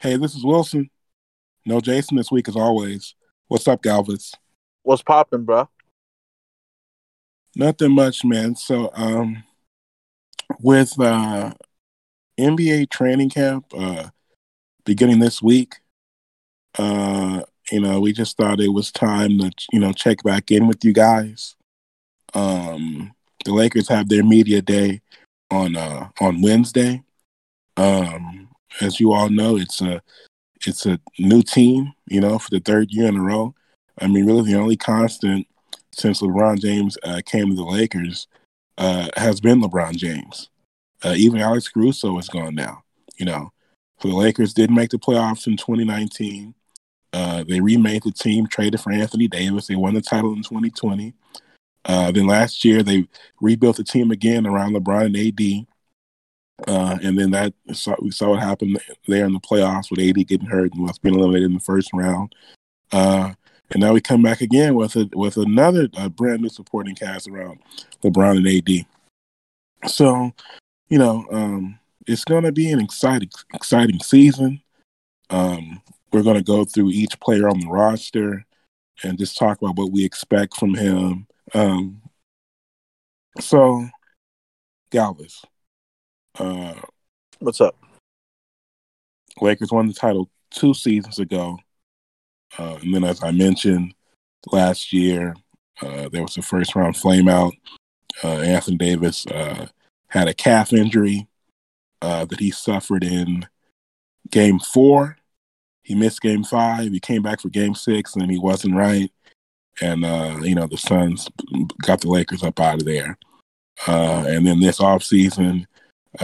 Hey, 0.00 0.16
this 0.16 0.36
is 0.36 0.44
Wilson. 0.44 0.90
No 1.66 1.80
Jason 1.80 2.16
this 2.16 2.30
week 2.30 2.48
as 2.48 2.54
always. 2.54 3.16
What's 3.48 3.66
up, 3.66 3.82
Galvez? 3.82 4.32
What's 4.84 5.02
popping, 5.02 5.42
bro? 5.42 5.68
Nothing 7.56 7.96
much, 7.96 8.24
man. 8.24 8.54
So, 8.54 8.92
um, 8.94 9.42
with 10.60 11.00
uh, 11.00 11.52
NBA 12.38 12.90
training 12.90 13.30
camp 13.30 13.66
uh, 13.76 14.10
beginning 14.84 15.18
this 15.18 15.42
week, 15.42 15.74
uh, 16.78 17.42
you 17.72 17.80
know, 17.80 17.98
we 17.98 18.12
just 18.12 18.36
thought 18.36 18.60
it 18.60 18.68
was 18.68 18.92
time 18.92 19.36
to, 19.38 19.50
you 19.72 19.80
know, 19.80 19.92
check 19.92 20.22
back 20.22 20.52
in 20.52 20.68
with 20.68 20.84
you 20.84 20.92
guys. 20.92 21.56
Um, 22.34 23.14
the 23.44 23.52
Lakers 23.52 23.88
have 23.88 24.08
their 24.08 24.22
media 24.22 24.62
day 24.62 25.00
on 25.50 25.74
uh, 25.74 26.10
on 26.20 26.40
Wednesday. 26.40 27.02
Um, 27.76 28.47
as 28.80 29.00
you 29.00 29.12
all 29.12 29.28
know, 29.28 29.56
it's 29.56 29.80
a 29.80 30.02
it's 30.66 30.86
a 30.86 30.98
new 31.18 31.42
team, 31.42 31.92
you 32.06 32.20
know, 32.20 32.38
for 32.38 32.50
the 32.50 32.60
third 32.60 32.90
year 32.90 33.08
in 33.08 33.16
a 33.16 33.22
row. 33.22 33.54
I 34.00 34.06
mean, 34.06 34.26
really, 34.26 34.50
the 34.52 34.58
only 34.58 34.76
constant 34.76 35.46
since 35.92 36.20
LeBron 36.20 36.60
James 36.60 36.96
uh, 37.04 37.20
came 37.24 37.50
to 37.50 37.56
the 37.56 37.64
Lakers 37.64 38.26
uh, 38.76 39.08
has 39.16 39.40
been 39.40 39.60
LeBron 39.60 39.96
James. 39.96 40.48
Uh, 41.04 41.14
even 41.16 41.40
Alex 41.40 41.68
Caruso 41.68 42.18
is 42.18 42.28
gone 42.28 42.54
now. 42.54 42.82
You 43.16 43.26
know, 43.26 43.52
so 44.00 44.08
the 44.08 44.14
Lakers 44.14 44.54
did 44.54 44.70
make 44.70 44.90
the 44.90 44.98
playoffs 44.98 45.46
in 45.46 45.56
2019. 45.56 46.54
Uh, 47.12 47.42
they 47.44 47.60
remade 47.60 48.02
the 48.02 48.12
team, 48.12 48.46
traded 48.46 48.80
for 48.80 48.92
Anthony 48.92 49.28
Davis. 49.28 49.66
They 49.66 49.76
won 49.76 49.94
the 49.94 50.02
title 50.02 50.32
in 50.32 50.42
2020. 50.42 51.14
Uh, 51.84 52.12
then 52.12 52.26
last 52.26 52.64
year 52.64 52.82
they 52.82 53.08
rebuilt 53.40 53.76
the 53.76 53.84
team 53.84 54.10
again 54.10 54.46
around 54.46 54.74
LeBron 54.74 55.06
and 55.06 55.16
AD. 55.16 55.66
Uh, 56.66 56.98
and 57.02 57.18
then 57.18 57.30
that 57.30 57.54
saw, 57.72 57.94
we 58.00 58.10
saw 58.10 58.30
what 58.30 58.40
happened 58.40 58.78
there 59.06 59.24
in 59.24 59.32
the 59.32 59.40
playoffs 59.40 59.90
with 59.90 60.00
AD 60.00 60.26
getting 60.26 60.48
hurt 60.48 60.72
and 60.72 60.82
was 60.82 60.98
being 60.98 61.14
eliminated 61.14 61.46
in 61.46 61.54
the 61.54 61.60
first 61.60 61.90
round. 61.92 62.34
Uh, 62.92 63.32
and 63.70 63.80
now 63.80 63.92
we 63.92 64.00
come 64.00 64.22
back 64.22 64.40
again 64.40 64.74
with 64.74 64.96
a, 64.96 65.08
with 65.14 65.36
another 65.36 65.88
uh, 65.96 66.08
brand 66.08 66.42
new 66.42 66.48
supporting 66.48 66.94
cast 66.94 67.28
around 67.28 67.60
LeBron 68.02 68.38
and 68.38 68.48
AD. 68.48 69.90
So, 69.90 70.32
you 70.88 70.98
know, 70.98 71.26
um, 71.30 71.78
it's 72.06 72.24
going 72.24 72.44
to 72.44 72.52
be 72.52 72.72
an 72.72 72.80
exciting 72.80 73.30
exciting 73.52 74.00
season. 74.00 74.62
Um, 75.30 75.82
we're 76.12 76.22
going 76.22 76.38
to 76.38 76.42
go 76.42 76.64
through 76.64 76.90
each 76.90 77.20
player 77.20 77.48
on 77.48 77.60
the 77.60 77.68
roster 77.68 78.46
and 79.04 79.18
just 79.18 79.36
talk 79.36 79.60
about 79.60 79.76
what 79.76 79.92
we 79.92 80.04
expect 80.04 80.56
from 80.56 80.74
him. 80.74 81.26
Um, 81.54 82.02
so, 83.38 83.86
Galvez, 84.90 85.44
uh, 86.38 86.74
what's 87.40 87.60
up? 87.60 87.76
Lakers 89.40 89.72
won 89.72 89.86
the 89.86 89.94
title 89.94 90.30
two 90.50 90.74
seasons 90.74 91.18
ago. 91.18 91.58
Uh, 92.58 92.78
and 92.82 92.94
then, 92.94 93.04
as 93.04 93.22
I 93.22 93.30
mentioned 93.30 93.94
last 94.50 94.92
year, 94.92 95.34
uh, 95.82 96.08
there 96.08 96.22
was 96.22 96.36
a 96.36 96.42
first 96.42 96.74
round 96.74 96.94
flameout. 96.94 97.52
Uh, 98.24 98.38
Anthony 98.38 98.76
Davis 98.76 99.26
uh, 99.26 99.66
had 100.08 100.28
a 100.28 100.34
calf 100.34 100.72
injury 100.72 101.28
uh, 102.02 102.24
that 102.24 102.40
he 102.40 102.50
suffered 102.50 103.04
in 103.04 103.46
game 104.30 104.58
four. 104.58 105.16
He 105.82 105.94
missed 105.94 106.20
game 106.20 106.44
five. 106.44 106.92
He 106.92 107.00
came 107.00 107.22
back 107.22 107.40
for 107.40 107.48
game 107.48 107.74
six, 107.74 108.16
and 108.16 108.30
he 108.30 108.38
wasn't 108.38 108.76
right. 108.76 109.10
And, 109.80 110.04
uh, 110.04 110.38
you 110.42 110.54
know, 110.54 110.66
the 110.66 110.76
Suns 110.76 111.28
got 111.82 112.00
the 112.00 112.08
Lakers 112.08 112.42
up 112.42 112.58
out 112.58 112.80
of 112.80 112.84
there. 112.84 113.16
and 113.86 114.46
then 114.46 114.60
this 114.60 114.80
offseason, 114.80 115.66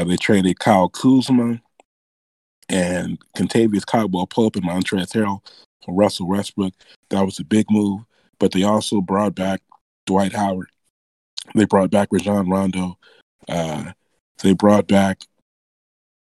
they 0.03 0.17
traded 0.17 0.59
Kyle 0.59 0.89
Kuzma 0.89 1.61
and 2.69 3.19
Kentavious 3.37 3.87
Caldwell 3.87 4.27
Pope 4.27 4.57
and 4.57 4.65
Montrezl 4.65 5.13
Harrell 5.13 5.47
for 5.85 5.95
Russell 5.95 6.29
Westbrook. 6.29 6.73
That 7.11 7.25
was 7.25 7.39
a 7.39 7.45
big 7.45 7.67
move. 7.71 8.03
But 8.39 8.53
they 8.53 8.65
also 8.65 9.01
brought 9.01 9.35
back 9.35 9.63
Dwight 10.07 10.33
Howard. 10.33 10.69
They 11.55 11.67
brought 11.67 11.91
back 11.91 12.09
Rajon 12.11 12.49
Rondo. 12.49 12.99
Uh, 13.49 13.93
they 14.43 14.55
brought 14.55 14.89
back 14.89 15.21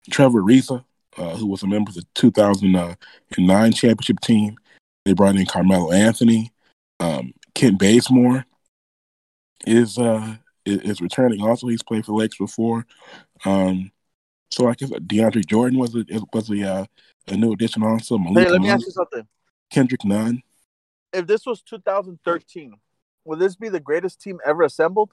Trevor 0.09 0.41
Ariza, 0.41 0.83
uh, 1.17 1.35
who 1.37 1.47
was 1.47 1.63
a 1.63 1.67
member 1.67 1.89
of 1.89 1.95
the 1.95 2.05
2009 2.15 3.71
championship 3.71 4.19
team. 4.19 4.57
They 5.05 5.13
brought 5.13 5.35
in 5.35 5.45
Carmelo 5.45 5.91
Anthony. 5.91 6.51
Um, 6.99 7.33
Kent 7.55 7.79
Bazemore 7.79 8.45
is 9.65 9.97
uh, 9.97 10.35
is 10.65 11.01
returning. 11.01 11.41
Also, 11.41 11.67
he's 11.67 11.83
played 11.83 12.05
for 12.05 12.11
the 12.11 12.17
Lakes 12.17 12.37
before. 12.37 12.85
Um, 13.45 13.91
so 14.51 14.67
I 14.67 14.73
guess 14.73 14.89
DeAndre 14.89 15.45
Jordan 15.45 15.79
was 15.79 15.95
a 15.95 16.05
was 16.33 16.49
a 16.49 16.69
uh, 16.69 16.85
a 17.27 17.37
new 17.37 17.53
addition. 17.53 17.83
Also, 17.83 18.17
Malik 18.17 18.47
hey, 18.47 18.51
let 18.51 18.61
me 18.61 18.69
ask 18.69 18.85
you 18.85 18.91
something. 18.91 19.27
Kendrick 19.69 20.03
Nunn. 20.03 20.41
If 21.13 21.27
this 21.27 21.45
was 21.45 21.61
2013, 21.61 22.73
would 23.25 23.39
this 23.39 23.55
be 23.55 23.69
the 23.69 23.79
greatest 23.79 24.21
team 24.21 24.39
ever 24.45 24.63
assembled? 24.63 25.11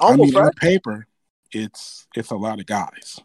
Almost, 0.00 0.20
I 0.20 0.24
mean, 0.24 0.34
right? 0.34 0.46
on 0.46 0.52
paper, 0.54 1.06
it's 1.52 2.06
it's 2.14 2.30
a 2.30 2.36
lot 2.36 2.60
of 2.60 2.66
guys. 2.66 3.20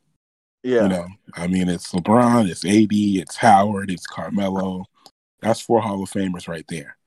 Yeah. 0.64 0.84
You 0.84 0.90
know, 0.90 1.08
I 1.36 1.48
mean, 1.48 1.69
it's 1.69 1.94
LeBron, 1.94 2.50
it's 2.50 2.66
AD, 2.66 2.90
it's 2.92 3.38
Howard, 3.38 3.90
it's 3.90 4.06
Carmelo. 4.06 4.86
That's 5.42 5.62
four 5.62 5.81
Hall 5.81 6.03
of 6.03 6.09
Famers 6.09 6.50
right 6.50 6.66
there. 6.68 6.98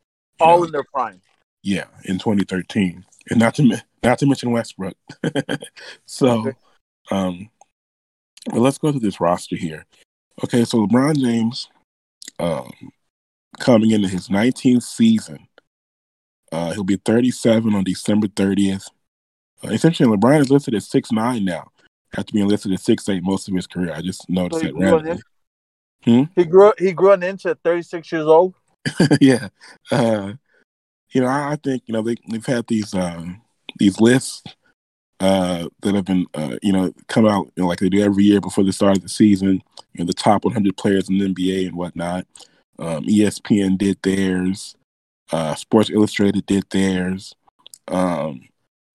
All 0.40 0.58
know? 0.58 0.64
in 0.64 0.72
their 0.72 0.84
prime. 0.84 1.20
Yeah, 1.62 1.84
in 2.04 2.18
2013, 2.18 3.04
and 3.30 3.38
not 3.38 3.54
to 3.56 3.62
not 4.02 4.18
to 4.18 4.26
mention 4.26 4.50
Westbrook. 4.50 4.96
so, 6.06 6.52
um, 7.10 7.50
but 8.46 8.58
let's 8.58 8.78
go 8.78 8.90
to 8.92 8.98
this 8.98 9.20
roster 9.20 9.56
here. 9.56 9.86
Okay, 10.42 10.64
so 10.64 10.86
LeBron 10.86 11.16
James, 11.18 11.68
um, 12.40 12.72
coming 13.60 13.92
into 13.92 14.08
his 14.08 14.28
19th 14.28 14.82
season, 14.82 15.46
uh, 16.50 16.72
he'll 16.72 16.84
be 16.84 16.96
37 16.96 17.74
on 17.74 17.84
December 17.84 18.26
30th. 18.26 18.88
Uh, 19.64 19.68
essentially, 19.68 20.08
LeBron 20.08 20.40
is 20.40 20.50
listed 20.50 20.74
at 20.74 20.82
six 20.82 21.12
nine 21.12 21.44
now, 21.44 21.70
after 22.16 22.32
being 22.32 22.48
listed 22.48 22.72
at 22.72 22.80
six 22.80 23.08
eight 23.08 23.22
most 23.22 23.48
of 23.48 23.54
his 23.54 23.66
career. 23.66 23.92
I 23.94 24.02
just 24.02 24.28
noticed 24.28 24.62
so 24.62 24.66
that 24.66 24.74
randomly. 24.74 25.22
Hmm? 26.04 26.24
He 26.34 26.44
grew 26.44 26.72
he 26.78 26.92
grew 26.92 27.12
an 27.12 27.22
inch 27.22 27.46
at 27.46 27.62
36 27.62 28.10
years 28.10 28.26
old. 28.26 28.54
yeah, 29.20 29.48
uh, 29.92 30.32
you 31.12 31.20
know, 31.20 31.28
I, 31.28 31.52
I, 31.52 31.56
think 31.56 31.82
you 31.86 31.92
know 31.92 32.02
they, 32.02 32.16
they've 32.28 32.44
had 32.44 32.66
these 32.66 32.94
um, 32.94 33.40
these 33.78 34.00
lists 34.00 34.42
uh, 35.22 35.68
that 35.82 35.94
have 35.94 36.04
been, 36.04 36.26
uh, 36.34 36.56
you 36.62 36.72
know, 36.72 36.92
come 37.06 37.26
out 37.26 37.46
you 37.54 37.62
know, 37.62 37.68
like 37.68 37.78
they 37.78 37.88
do 37.88 38.02
every 38.02 38.24
year 38.24 38.40
before 38.40 38.64
the 38.64 38.72
start 38.72 38.96
of 38.96 39.02
the 39.04 39.08
season. 39.08 39.62
You 39.92 40.00
know, 40.00 40.04
the 40.04 40.12
top 40.12 40.44
100 40.44 40.76
players 40.76 41.08
in 41.08 41.18
the 41.18 41.26
NBA 41.26 41.68
and 41.68 41.76
whatnot. 41.76 42.26
Um, 42.78 43.04
ESPN 43.04 43.78
did 43.78 43.98
theirs. 44.02 44.74
Uh, 45.30 45.54
Sports 45.54 45.90
Illustrated 45.90 46.44
did 46.46 46.64
theirs. 46.70 47.36
Um, 47.86 48.48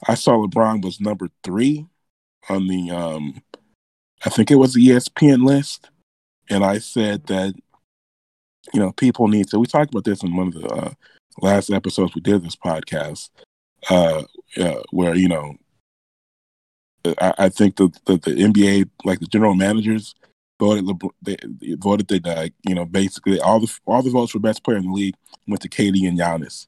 I 0.05 0.16
saw 0.16 0.31
LeBron 0.34 0.84
was 0.84 0.99
number 0.99 1.29
three 1.45 1.88
on 2.49 2.67
the, 2.67 2.91
um, 2.91 3.41
I 4.25 4.29
think 4.29 4.51
it 4.51 4.55
was 4.55 4.73
the 4.73 4.85
ESPN 4.85 5.45
list, 5.45 5.89
and 6.49 6.63
I 6.63 6.79
said 6.79 7.28
that, 7.28 7.55
you 8.73 8.79
know, 8.81 8.91
people 8.91 9.29
need 9.29 9.47
to. 9.49 9.59
We 9.59 9.67
talked 9.67 9.94
about 9.94 10.03
this 10.03 10.23
in 10.23 10.35
one 10.35 10.47
of 10.47 10.53
the 10.55 10.67
uh, 10.67 10.91
last 11.39 11.69
episodes 11.69 12.15
we 12.15 12.21
did 12.21 12.43
this 12.43 12.55
podcast, 12.55 13.29
uh, 13.89 14.23
uh, 14.57 14.81
where 14.91 15.15
you 15.15 15.27
know 15.27 15.55
I, 17.19 17.33
I 17.37 17.49
think 17.49 17.77
the, 17.77 17.89
the, 18.05 18.17
the 18.17 18.31
NBA, 18.31 18.89
like 19.05 19.19
the 19.19 19.27
general 19.27 19.55
managers, 19.55 20.15
voted 20.59 20.87
they, 21.21 21.37
they 21.43 21.75
voted 21.75 22.07
that 22.07 22.27
uh, 22.27 22.49
you 22.67 22.75
know 22.75 22.85
basically 22.85 23.39
all 23.39 23.59
the 23.59 23.79
all 23.85 24.01
the 24.01 24.09
votes 24.09 24.31
for 24.31 24.39
best 24.39 24.63
player 24.63 24.77
in 24.77 24.85
the 24.85 24.91
league 24.91 25.15
went 25.47 25.61
to 25.61 25.69
KD 25.69 26.07
and 26.07 26.19
Giannis. 26.19 26.67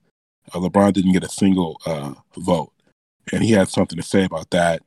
Uh, 0.53 0.59
LeBron 0.59 0.93
didn't 0.93 1.13
get 1.13 1.23
a 1.23 1.29
single 1.29 1.79
uh, 1.85 2.13
vote, 2.37 2.71
and 3.31 3.43
he 3.43 3.51
had 3.51 3.69
something 3.69 3.97
to 3.97 4.03
say 4.03 4.23
about 4.23 4.49
that. 4.51 4.81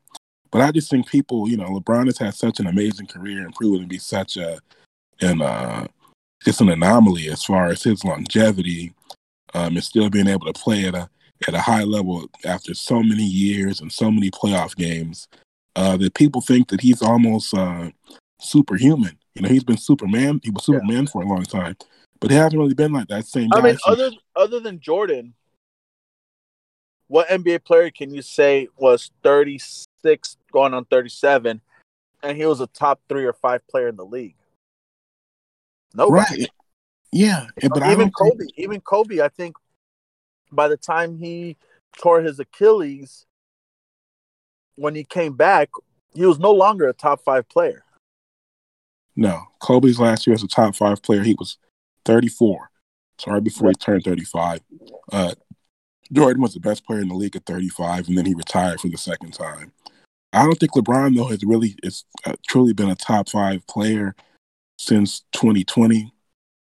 But 0.50 0.60
I 0.60 0.70
just 0.70 0.90
think 0.90 1.08
people, 1.08 1.48
you 1.48 1.56
know, 1.56 1.68
LeBron 1.68 2.06
has 2.06 2.18
had 2.18 2.34
such 2.34 2.60
an 2.60 2.66
amazing 2.66 3.06
career 3.06 3.44
and 3.44 3.54
proven 3.54 3.80
to 3.80 3.86
be 3.86 3.98
such 3.98 4.36
a 4.36 4.60
an 5.20 5.42
uh, 5.42 5.86
just 6.44 6.60
an 6.60 6.68
anomaly 6.68 7.28
as 7.28 7.44
far 7.44 7.66
as 7.66 7.82
his 7.82 8.04
longevity 8.04 8.92
um, 9.54 9.74
and 9.74 9.84
still 9.84 10.10
being 10.10 10.28
able 10.28 10.46
to 10.46 10.52
play 10.52 10.86
at 10.86 10.94
a 10.94 11.08
at 11.48 11.54
a 11.54 11.60
high 11.60 11.82
level 11.82 12.26
after 12.44 12.74
so 12.74 13.02
many 13.02 13.24
years 13.24 13.80
and 13.80 13.90
so 13.90 14.10
many 14.10 14.30
playoff 14.30 14.76
games 14.76 15.28
uh, 15.76 15.96
that 15.96 16.14
people 16.14 16.40
think 16.40 16.68
that 16.68 16.80
he's 16.80 17.02
almost 17.02 17.54
uh, 17.54 17.90
superhuman. 18.40 19.18
You 19.34 19.42
know, 19.42 19.48
he's 19.48 19.64
been 19.64 19.78
Superman. 19.78 20.40
He 20.42 20.50
was 20.50 20.64
Superman 20.64 21.04
yeah. 21.04 21.10
for 21.10 21.22
a 21.22 21.26
long 21.26 21.44
time, 21.44 21.76
but 22.20 22.30
he 22.30 22.36
hasn't 22.36 22.60
really 22.60 22.74
been 22.74 22.92
like 22.92 23.08
that 23.08 23.26
same. 23.26 23.48
I 23.52 23.60
mean, 23.60 23.78
other 23.86 24.10
other 24.36 24.60
than 24.60 24.78
Jordan, 24.78 25.34
what 27.08 27.28
NBA 27.28 27.64
player 27.64 27.90
can 27.90 28.14
you 28.14 28.22
say 28.22 28.68
was 28.76 29.10
thirty 29.22 29.58
six 30.02 30.36
going 30.52 30.74
on 30.74 30.84
thirty 30.84 31.08
seven, 31.08 31.62
and 32.22 32.36
he 32.36 32.44
was 32.44 32.60
a 32.60 32.66
top 32.68 33.00
three 33.08 33.24
or 33.24 33.32
five 33.32 33.66
player 33.68 33.88
in 33.88 33.96
the 33.96 34.04
league? 34.04 34.36
Nobody. 35.94 36.42
Right. 36.42 36.50
Yeah, 37.12 37.46
but 37.60 37.86
even 37.88 38.10
Kobe, 38.10 38.38
think... 38.38 38.52
even 38.56 38.80
Kobe, 38.80 39.20
I 39.20 39.28
think 39.28 39.56
by 40.50 40.68
the 40.68 40.76
time 40.76 41.18
he 41.18 41.56
tore 41.98 42.22
his 42.22 42.40
Achilles, 42.40 43.26
when 44.76 44.94
he 44.94 45.04
came 45.04 45.34
back, 45.34 45.68
he 46.14 46.24
was 46.24 46.38
no 46.38 46.52
longer 46.52 46.88
a 46.88 46.92
top 46.92 47.22
five 47.22 47.48
player. 47.48 47.84
No, 49.14 49.42
Kobe's 49.60 50.00
last 50.00 50.26
year 50.26 50.34
as 50.34 50.42
a 50.42 50.48
top 50.48 50.74
five 50.74 51.02
player, 51.02 51.22
he 51.22 51.36
was 51.38 51.58
34. 52.06 52.70
So 53.18 53.30
right 53.30 53.44
before 53.44 53.68
he 53.68 53.74
turned 53.74 54.04
35. 54.04 54.60
Uh, 55.12 55.34
Jordan 56.12 56.42
was 56.42 56.54
the 56.54 56.60
best 56.60 56.84
player 56.86 57.00
in 57.00 57.08
the 57.08 57.14
league 57.14 57.36
at 57.36 57.46
35, 57.46 58.08
and 58.08 58.18
then 58.18 58.26
he 58.26 58.34
retired 58.34 58.80
for 58.80 58.88
the 58.88 58.98
second 58.98 59.32
time. 59.32 59.72
I 60.32 60.44
don't 60.44 60.58
think 60.58 60.72
LeBron 60.72 61.14
though 61.14 61.26
has 61.26 61.44
really 61.44 61.76
it's 61.82 62.04
uh, 62.24 62.34
truly 62.48 62.72
been 62.72 62.88
a 62.88 62.94
top 62.94 63.28
five 63.28 63.66
player 63.66 64.14
since 64.78 65.24
2020. 65.32 66.11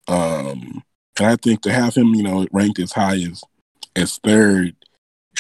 Um, 0.08 0.82
and 1.18 1.26
I 1.26 1.36
think 1.36 1.62
to 1.62 1.72
have 1.72 1.94
him, 1.94 2.14
you 2.14 2.22
know, 2.22 2.46
ranked 2.52 2.78
as 2.78 2.92
high 2.92 3.16
as 3.16 3.42
as 3.94 4.18
third 4.18 4.74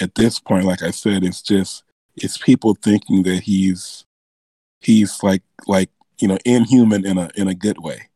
at 0.00 0.14
this 0.14 0.38
point, 0.38 0.64
like 0.64 0.82
I 0.82 0.90
said, 0.90 1.24
it's 1.24 1.42
just 1.42 1.84
it's 2.16 2.38
people 2.38 2.74
thinking 2.74 3.22
that 3.24 3.42
he's 3.42 4.04
he's 4.80 5.22
like 5.22 5.42
like 5.66 5.90
you 6.18 6.28
know 6.28 6.38
inhuman 6.44 7.06
in 7.06 7.18
a 7.18 7.30
in 7.36 7.48
a 7.48 7.54
good 7.54 7.78
way, 7.78 8.08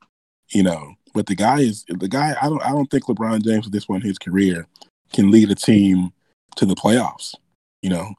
you 0.49 0.63
know. 0.63 0.95
But 1.13 1.27
the 1.27 1.35
guy 1.35 1.61
is 1.61 1.85
the 1.89 2.09
guy. 2.09 2.35
I 2.41 2.49
don't 2.49 2.63
I 2.63 2.71
don't 2.71 2.91
think 2.91 3.05
LeBron 3.05 3.45
James 3.45 3.67
at 3.67 3.73
this 3.73 3.87
point 3.87 4.03
in 4.03 4.09
his 4.09 4.19
career 4.19 4.67
can 5.13 5.31
lead 5.31 5.51
a 5.51 5.55
team 5.55 6.13
to 6.57 6.67
the 6.67 6.75
playoffs. 6.75 7.35
You 7.83 7.91
know, 7.91 8.15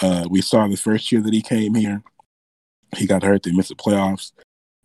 uh, 0.00 0.26
we 0.30 0.40
saw 0.40 0.66
the 0.66 0.76
first 0.76 1.10
year 1.10 1.20
that 1.22 1.34
he 1.34 1.42
came 1.42 1.74
here, 1.74 2.02
he 2.96 3.06
got 3.06 3.22
hurt. 3.22 3.42
They 3.42 3.52
missed 3.52 3.70
the 3.70 3.74
playoffs. 3.74 4.32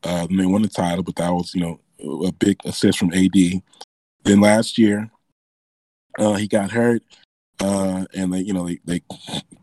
Uh, 0.04 0.28
they 0.30 0.46
won 0.46 0.64
the 0.64 0.68
title, 0.68 1.04
but 1.04 1.16
that 1.18 1.32
was 1.32 1.54
you 1.54 1.62
know 1.62 1.80
a 2.04 2.32
big 2.32 2.58
assist 2.66 3.00
from 3.00 3.14
AD. 3.14 3.62
Then 4.24 4.42
last 4.42 4.78
year, 4.78 5.10
uh, 6.20 6.34
he 6.34 6.48
got 6.48 6.72
hurt, 6.72 7.04
uh, 7.60 8.06
and 8.14 8.34
they 8.34 8.40
you 8.40 8.54
know 8.54 8.68
they, 8.68 8.80
they 8.86 9.02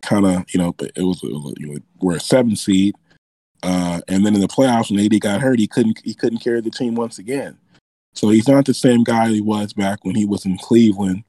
kind 0.03 0.27
of 0.27 0.45
you 0.53 0.59
know 0.59 0.75
it 0.81 1.03
was, 1.03 1.23
it 1.23 1.33
was, 1.33 1.55
you 1.59 1.67
know 1.67 1.79
we're 2.01 2.17
a 2.17 2.21
seven 2.21 2.57
seed, 2.57 2.95
uh, 3.63 4.01
and 4.09 4.25
then 4.25 4.35
in 4.35 4.41
the 4.41 4.49
playoffs 4.49 4.91
when 4.91 5.05
AD 5.05 5.21
got 5.21 5.41
hurt, 5.41 5.59
he 5.59 5.67
couldn't 5.67 6.01
he 6.05 6.15
couldn't 6.15 6.39
carry 6.39 6.61
the 6.61 6.71
team 6.71 6.95
once 6.95 7.19
again. 7.19 7.59
So 8.15 8.31
he's 8.31 8.49
not 8.49 8.65
the 8.65 8.75
same 8.75 9.05
guy 9.05 9.29
he 9.29 9.41
was 9.41 9.73
back 9.73 10.05
when 10.05 10.17
he 10.17 10.25
was 10.25 10.45
in 10.45 10.59
Cleveland, 10.59 11.23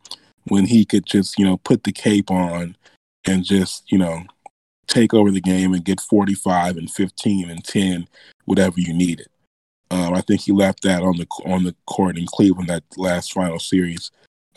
when 0.45 0.65
he 0.65 0.85
could 0.85 1.05
just 1.05 1.38
you 1.38 1.45
know 1.45 1.57
put 1.57 1.83
the 1.83 1.91
cape 1.91 2.31
on 2.31 2.75
and 3.25 3.44
just, 3.44 3.91
you 3.91 3.97
know, 3.97 4.23
take 4.88 5.13
over 5.13 5.31
the 5.31 5.41
game 5.41 5.73
and 5.73 5.85
get 5.85 6.01
45 6.01 6.77
and 6.77 6.89
15 6.89 7.50
and 7.50 7.63
10, 7.63 8.07
whatever 8.45 8.79
you 8.79 8.94
needed. 8.94 9.27
Um, 9.91 10.13
I 10.13 10.21
think 10.21 10.41
he 10.41 10.51
left 10.51 10.83
that 10.83 11.01
on 11.01 11.18
the 11.18 11.27
on 11.45 11.63
the 11.63 11.75
court 11.88 12.18
in 12.18 12.25
Cleveland 12.27 12.69
that 12.69 12.83
last 12.95 13.33
final 13.33 13.59
series 13.59 14.12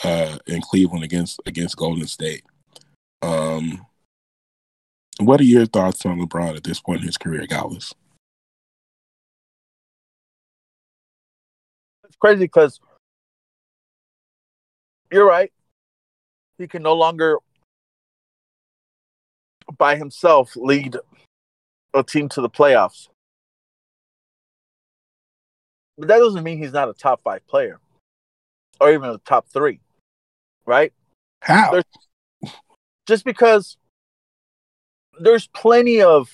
uh, 0.05 0.39
in 0.47 0.61
Cleveland 0.61 1.05
against 1.05 1.41
against 1.47 1.77
Golden 1.77 2.07
State. 2.07 2.45
Um, 3.23 3.87
what 5.21 5.41
are 5.41 5.45
your 5.45 5.67
thoughts 5.67 6.05
on 6.05 6.21
LeBron 6.21 6.57
at 6.57 6.65
this 6.65 6.81
point 6.81 7.01
in 7.01 7.07
his 7.07 7.17
career, 7.17 7.47
Galvez? 7.47 7.95
It's 12.05 12.17
crazy 12.17 12.41
because 12.41 12.81
you're 15.11 15.27
right. 15.27 15.53
He 16.59 16.67
can 16.67 16.83
no 16.83 16.95
longer 16.95 17.39
by 19.79 19.97
himself 19.97 20.57
lead 20.57 20.97
a 21.95 22.03
team 22.03 22.29
to 22.31 22.41
the 22.41 22.51
playoffs. 22.51 23.09
But 25.99 26.09
that 26.09 26.19
doesn't 26.19 26.43
mean 26.43 26.59
he's 26.59 26.73
not 26.73 26.89
a 26.89 26.95
top 26.95 27.23
five 27.23 27.47
player 27.47 27.79
or 28.81 28.93
even 28.93 29.11
a 29.11 29.19
top 29.19 29.47
three, 29.49 29.81
right? 30.67 30.93
How? 31.41 31.71
There's, 31.73 32.53
just 33.07 33.25
because 33.25 33.77
there's 35.21 35.47
plenty 35.49 36.03
of 36.03 36.31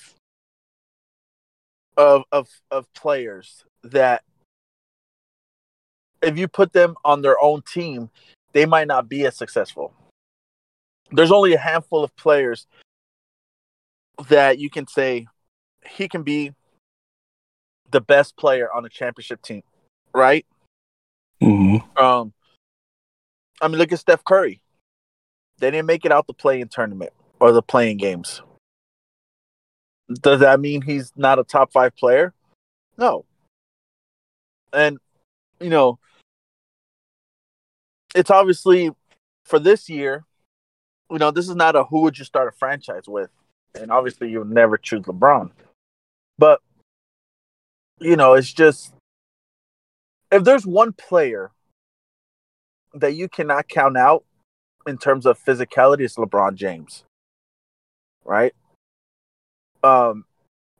of 1.97 2.23
of 2.31 2.47
of 2.71 2.91
players 2.93 3.65
that 3.83 4.23
if 6.21 6.37
you 6.37 6.47
put 6.47 6.73
them 6.73 6.95
on 7.03 7.21
their 7.21 7.41
own 7.41 7.61
team, 7.61 8.09
they 8.53 8.65
might 8.65 8.87
not 8.87 9.09
be 9.09 9.25
as 9.25 9.35
successful. 9.35 9.93
There's 11.11 11.31
only 11.31 11.53
a 11.53 11.59
handful 11.59 12.03
of 12.03 12.15
players 12.15 12.67
that 14.29 14.59
you 14.59 14.69
can 14.69 14.87
say 14.87 15.27
he 15.85 16.07
can 16.07 16.23
be 16.23 16.53
the 17.91 18.01
best 18.01 18.37
player 18.37 18.71
on 18.71 18.85
a 18.85 18.89
championship 18.89 19.41
team, 19.41 19.63
right? 20.13 20.45
Mm-hmm. 21.41 22.03
Um, 22.03 22.33
I 23.61 23.67
mean, 23.67 23.77
look 23.77 23.91
at 23.91 23.99
Steph 23.99 24.23
Curry. 24.23 24.61
They 25.59 25.71
didn't 25.71 25.87
make 25.87 26.05
it 26.05 26.11
out 26.11 26.27
the 26.27 26.33
play-in 26.33 26.69
tournament 26.69 27.11
or 27.39 27.51
the 27.51 27.61
play-in 27.61 27.97
games. 27.97 28.41
Does 30.21 30.39
that 30.39 30.59
mean 30.59 30.81
he's 30.81 31.11
not 31.15 31.39
a 31.39 31.43
top 31.43 31.71
five 31.71 31.95
player? 31.95 32.33
No. 32.97 33.25
And, 34.73 34.97
you 35.59 35.69
know, 35.69 35.99
it's 38.15 38.31
obviously 38.31 38.91
for 39.45 39.59
this 39.59 39.89
year, 39.89 40.25
you 41.11 41.17
know, 41.17 41.31
this 41.31 41.49
is 41.49 41.55
not 41.55 41.75
a 41.75 41.83
who 41.83 42.01
would 42.01 42.17
you 42.17 42.25
start 42.25 42.47
a 42.47 42.51
franchise 42.57 43.03
with 43.07 43.29
and 43.75 43.91
obviously 43.91 44.29
you 44.29 44.39
would 44.39 44.51
never 44.51 44.77
choose 44.77 45.01
LeBron. 45.01 45.51
But 46.37 46.61
you 47.99 48.15
know, 48.15 48.33
it's 48.33 48.51
just 48.51 48.93
if 50.31 50.43
there's 50.43 50.65
one 50.65 50.93
player 50.93 51.51
that 52.93 53.15
you 53.15 53.27
cannot 53.27 53.67
count 53.67 53.97
out 53.97 54.23
in 54.87 54.97
terms 54.97 55.25
of 55.25 55.39
physicality, 55.39 56.01
it's 56.01 56.15
LeBron 56.15 56.55
James. 56.55 57.03
Right? 58.23 58.53
Um 59.83 60.25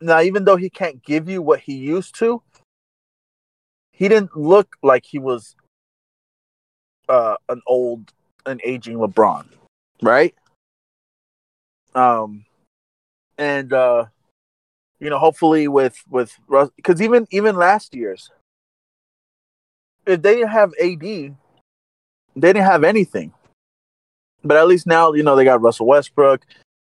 now 0.02 0.22
even 0.22 0.46
though 0.46 0.56
he 0.56 0.70
can't 0.70 1.04
give 1.04 1.30
you 1.30 1.42
what 1.42 1.62
he 1.62 1.74
used 1.74 2.16
to, 2.20 2.42
he 3.92 4.08
didn't 4.08 4.36
look 4.36 4.78
like 4.82 5.06
he 5.06 5.20
was 5.20 5.56
uh 7.08 7.36
an 7.48 7.62
old 7.68 8.14
an 8.46 8.60
aging 8.64 8.98
LeBron, 8.98 9.48
right? 10.02 10.36
Um 11.96 12.46
and 13.40 13.72
uh, 13.72 14.06
you 15.00 15.10
know, 15.10 15.20
hopefully 15.20 15.68
with 15.68 16.02
with 16.10 16.38
because 16.76 17.02
even 17.02 17.28
even 17.32 17.56
last 17.56 17.96
year's, 17.96 18.32
if 20.06 20.22
they 20.22 20.36
didn't 20.36 20.50
have 20.50 20.74
AD, 20.82 21.02
they 21.02 21.34
didn't 22.36 22.58
have 22.58 22.84
anything. 22.84 23.34
But 24.44 24.58
at 24.58 24.68
least 24.68 24.88
now, 24.88 25.14
you 25.14 25.24
know, 25.24 25.36
they 25.36 25.44
got 25.44 25.62
Russell 25.62 25.88
Westbrook. 25.88 26.46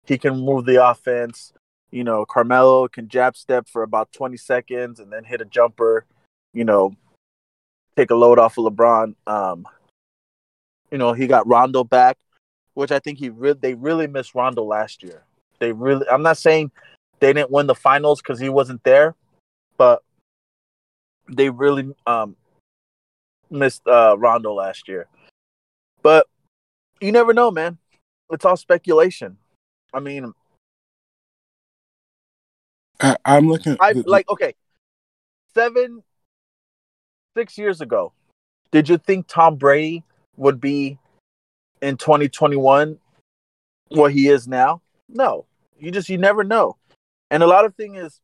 He 0.06 0.18
can 0.18 0.40
move 0.40 0.64
the 0.64 0.84
offense. 0.84 1.52
You 1.90 2.04
know, 2.04 2.24
Carmelo 2.24 2.88
can 2.88 3.08
jab 3.08 3.36
step 3.36 3.68
for 3.68 3.82
about 3.82 4.12
20 4.12 4.36
seconds 4.36 5.00
and 5.00 5.12
then 5.12 5.24
hit 5.24 5.40
a 5.40 5.44
jumper. 5.44 6.04
You 6.52 6.64
know, 6.64 6.94
take 7.96 8.10
a 8.10 8.14
load 8.14 8.38
off 8.38 8.58
of 8.58 8.64
LeBron. 8.64 9.14
Um, 9.26 9.66
you 10.90 10.98
know, 10.98 11.12
he 11.12 11.26
got 11.26 11.46
Rondo 11.46 11.84
back, 11.84 12.18
which 12.74 12.92
I 12.92 12.98
think 12.98 13.18
he 13.18 13.28
re- 13.28 13.52
they 13.52 13.74
really 13.74 14.06
missed 14.06 14.34
Rondo 14.34 14.64
last 14.64 15.02
year. 15.02 15.24
They 15.58 15.72
really. 15.72 16.06
I'm 16.10 16.22
not 16.22 16.38
saying 16.38 16.70
they 17.20 17.32
didn't 17.32 17.50
win 17.50 17.66
the 17.66 17.74
finals 17.74 18.20
because 18.20 18.40
he 18.40 18.48
wasn't 18.48 18.82
there, 18.84 19.14
but 19.76 20.02
they 21.28 21.50
really 21.50 21.94
um, 22.06 22.36
missed 23.50 23.86
uh, 23.86 24.16
Rondo 24.18 24.52
last 24.54 24.88
year. 24.88 25.06
But 26.02 26.26
you 27.00 27.12
never 27.12 27.32
know, 27.32 27.50
man. 27.50 27.78
It's 28.30 28.44
all 28.44 28.56
speculation. 28.56 29.36
I 29.92 30.00
mean, 30.00 30.32
I, 33.00 33.16
am 33.24 33.48
looking. 33.48 33.76
I 33.80 33.92
like 33.92 34.28
okay, 34.28 34.54
seven, 35.54 36.02
six 37.36 37.58
years 37.58 37.80
ago. 37.80 38.12
Did 38.70 38.88
you 38.88 38.98
think 38.98 39.26
Tom 39.26 39.56
Brady 39.56 40.04
would 40.36 40.60
be 40.60 40.98
in 41.82 41.96
2021 41.96 42.98
what 43.88 44.12
he 44.12 44.28
is 44.28 44.46
now? 44.46 44.80
No. 45.08 45.46
You 45.78 45.90
just 45.90 46.08
you 46.08 46.18
never 46.18 46.44
know. 46.44 46.76
And 47.30 47.42
a 47.42 47.46
lot 47.46 47.64
of 47.64 47.74
thing 47.74 47.94
is 47.94 48.20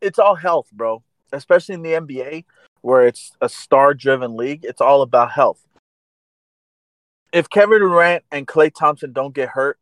it's 0.00 0.18
all 0.18 0.34
health, 0.34 0.68
bro. 0.72 1.02
Especially 1.32 1.74
in 1.74 1.82
the 1.82 1.92
NBA 1.92 2.44
where 2.82 3.06
it's 3.06 3.32
a 3.40 3.48
star 3.48 3.94
driven 3.94 4.36
league, 4.36 4.64
it's 4.64 4.80
all 4.80 5.02
about 5.02 5.32
health. 5.32 5.60
If 7.32 7.50
Kevin 7.50 7.80
Durant 7.80 8.22
and 8.30 8.46
Klay 8.46 8.72
Thompson 8.72 9.12
don't 9.12 9.34
get 9.34 9.48
hurt, 9.48 9.78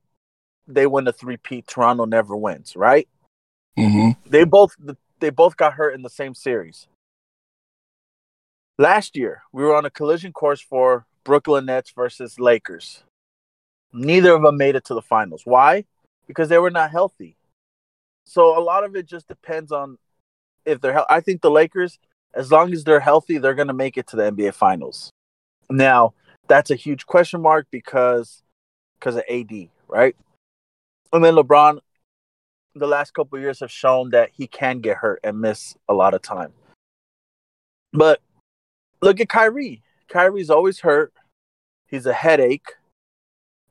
they 0.67 0.87
win 0.87 1.05
the 1.05 1.13
three-peat. 1.13 1.67
Toronto 1.67 2.07
never 2.07 2.35
wins, 2.35 2.75
right? 2.75 3.07
Mm-hmm. 3.79 4.19
They 4.29 4.45
both 4.45 4.75
they 5.21 5.31
both 5.31 5.57
got 5.57 5.75
hurt 5.75 5.95
in 5.95 6.03
the 6.03 6.11
same 6.11 6.35
series. 6.35 6.89
Last 8.79 9.17
year, 9.17 9.43
we 9.53 9.63
were 9.63 9.77
on 9.77 9.85
a 9.85 9.91
collision 9.91 10.33
course 10.33 10.61
for 10.61 11.07
Brooklyn 11.23 11.67
Nets 11.67 11.93
versus 11.95 12.41
Lakers. 12.41 13.05
Neither 13.93 14.35
of 14.35 14.43
them 14.43 14.57
made 14.57 14.75
it 14.75 14.85
to 14.87 14.95
the 14.95 15.03
finals. 15.03 15.43
Why? 15.45 15.85
because 16.27 16.49
they 16.49 16.59
were 16.59 16.71
not 16.71 16.91
healthy. 16.91 17.37
So 18.25 18.59
a 18.59 18.63
lot 18.63 18.85
of 18.85 18.97
it 18.97 19.07
just 19.07 19.29
depends 19.29 19.73
on 19.73 19.99
if 20.65 20.81
they're. 20.81 20.95
He- 20.95 21.05
I 21.11 21.21
think 21.21 21.43
the 21.43 21.51
Lakers, 21.51 21.99
as 22.35 22.51
long 22.51 22.73
as 22.73 22.85
they're 22.85 23.01
healthy, 23.01 23.39
they're 23.39 23.55
going 23.55 23.69
to 23.69 23.75
make 23.75 23.97
it 23.97 24.07
to 24.09 24.17
the 24.17 24.31
NBA 24.31 24.55
Finals. 24.55 25.11
Now 25.71 26.15
that's 26.49 26.71
a 26.71 26.77
huge 26.77 27.07
question 27.07 27.41
mark 27.41 27.67
because 27.71 28.43
because 28.99 29.17
of 29.17 29.25
AD, 29.29 29.69
right? 29.89 30.17
And 31.13 31.25
then 31.25 31.35
LeBron, 31.35 31.79
the 32.75 32.87
last 32.87 33.15
couple 33.15 33.39
years 33.39 33.61
have 33.61 33.71
shown 33.71 34.11
that 34.11 34.31
he 34.33 34.47
can 34.47 34.81
get 34.81 34.97
hurt 34.97 35.21
and 35.23 35.41
miss 35.41 35.77
a 35.89 35.95
lot 35.95 36.15
of 36.15 36.23
time. 36.23 36.53
But 37.93 38.21
look 39.01 39.21
at 39.21 39.29
Kyrie. 39.29 39.83
Kyrie's 40.09 40.51
always 40.51 40.81
hurt. 40.81 41.13
He's 41.87 42.07
a 42.07 42.13
headache. 42.13 42.73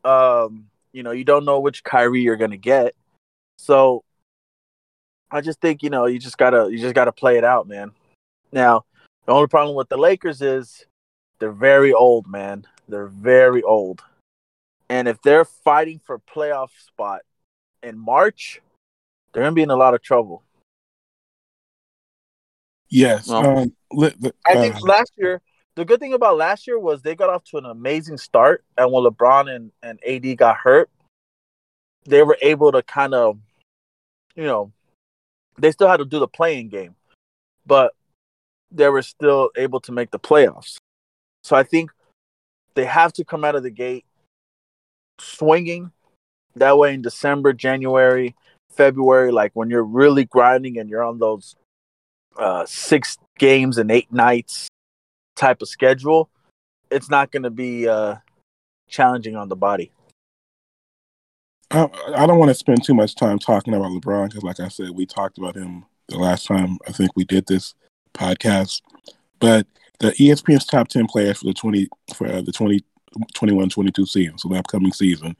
Um, 0.05 0.67
you 0.93 1.03
know, 1.03 1.12
you 1.12 1.24
don't 1.24 1.45
know 1.45 1.60
which 1.60 1.83
Kyrie 1.83 2.22
you're 2.22 2.38
gonna 2.38 2.57
get. 2.57 2.95
So 3.57 4.03
I 5.33 5.41
just 5.41 5.59
think, 5.59 5.81
you 5.81 5.89
know, 5.89 6.05
you 6.05 6.19
just 6.19 6.37
gotta 6.37 6.69
you 6.71 6.77
just 6.77 6.93
gotta 6.93 7.11
play 7.11 7.37
it 7.39 7.43
out, 7.43 7.67
man. 7.67 7.91
Now, 8.51 8.85
the 9.25 9.31
only 9.31 9.47
problem 9.47 9.75
with 9.75 9.89
the 9.89 9.97
Lakers 9.97 10.43
is 10.43 10.85
they're 11.39 11.51
very 11.51 11.91
old, 11.91 12.27
man. 12.27 12.67
They're 12.87 13.07
very 13.07 13.63
old. 13.63 14.03
And 14.89 15.07
if 15.07 15.19
they're 15.23 15.43
fighting 15.43 15.99
for 16.05 16.19
playoff 16.19 16.69
spot 16.85 17.21
in 17.81 17.97
March, 17.97 18.61
they're 19.33 19.41
gonna 19.41 19.55
be 19.55 19.63
in 19.63 19.71
a 19.71 19.75
lot 19.75 19.95
of 19.95 20.03
trouble. 20.03 20.43
Yes. 22.89 23.27
Well, 23.27 23.57
um, 23.57 23.75
li- 23.91 24.13
the- 24.19 24.35
I 24.45 24.53
think 24.53 24.75
uh, 24.75 24.79
last 24.83 25.13
year, 25.17 25.41
the 25.73 25.83
good 25.83 25.99
thing 25.99 26.13
about 26.13 26.37
last 26.37 26.67
year 26.67 26.77
was 26.77 27.01
they 27.01 27.15
got 27.15 27.31
off 27.31 27.43
to 27.45 27.57
an 27.57 27.65
amazing 27.65 28.17
start, 28.19 28.63
and 28.77 28.91
when 28.91 29.03
LeBron 29.03 29.49
and, 29.49 29.71
and 29.81 29.99
AD 30.05 30.37
got 30.37 30.57
hurt, 30.57 30.91
they 32.05 32.21
were 32.21 32.37
able 32.43 32.71
to 32.71 32.83
kind 32.83 33.15
of, 33.15 33.39
you 34.35 34.43
know, 34.43 34.71
they 35.57 35.72
still 35.72 35.88
had 35.88 35.98
to 35.98 36.05
do 36.05 36.19
the 36.19 36.27
play-in 36.27 36.69
game, 36.69 36.95
but 37.65 37.93
they 38.72 38.89
were 38.89 39.01
still 39.01 39.50
able 39.55 39.79
to 39.81 39.91
make 39.91 40.12
the 40.12 40.19
playoffs. 40.19 40.77
So 41.43 41.55
I 41.55 41.63
think 41.63 41.91
they 42.75 42.86
have 42.86 43.13
to 43.13 43.25
come 43.25 43.43
out 43.43 43.55
of 43.55 43.63
the 43.63 43.69
gate 43.69 44.05
swinging. 45.19 45.91
That 46.55 46.77
way, 46.77 46.93
in 46.93 47.01
December, 47.01 47.53
January, 47.53 48.36
February, 48.72 49.31
like 49.31 49.51
when 49.53 49.69
you're 49.69 49.83
really 49.83 50.25
grinding 50.25 50.77
and 50.77 50.89
you're 50.89 51.03
on 51.03 51.19
those 51.19 51.55
uh, 52.38 52.65
six 52.65 53.17
games 53.38 53.77
and 53.77 53.91
eight 53.91 54.12
nights 54.12 54.67
type 55.36 55.62
of 55.62 55.67
schedule, 55.67 56.29
it's 56.91 57.10
not 57.10 57.31
going 57.31 57.43
to 57.43 57.50
be 57.50 57.88
uh, 57.88 58.15
challenging 58.88 59.36
on 59.36 59.50
the 59.50 59.55
body. 59.55 59.91
I, 61.74 61.89
I 62.15 62.27
don't 62.27 62.38
want 62.38 62.50
to 62.50 62.56
spend 62.56 62.84
too 62.84 62.94
much 62.94 63.15
time 63.15 63.39
talking 63.39 63.74
about 63.74 63.92
LeBron 63.92 64.30
because, 64.30 64.44
like 64.44 64.60
I 64.60 64.68
said, 64.68 64.92
we 64.92 65.08
talked 65.08 65.39
about 65.39 65.56
him 65.56 65.86
the 66.08 66.18
last 66.18 66.46
time 66.46 66.77
I 66.88 66.92
think 66.92 67.12
we 67.15 67.25
did 67.25 67.48
this 67.48 67.74
podcast. 68.13 68.82
But 69.39 69.65
the 70.00 70.12
ESPN's 70.12 70.65
top 70.65 70.88
ten 70.88 71.08
players 71.08 71.39
for 71.39 71.46
the 71.46 71.53
twenty 71.53 71.89
for 72.15 72.27
uh, 72.27 72.42
the 72.42 72.51
2021-22 72.51 74.08
season, 74.08 74.38
so 74.38 74.50
the 74.50 74.60
upcoming 74.60 74.94
season, 74.94 75.36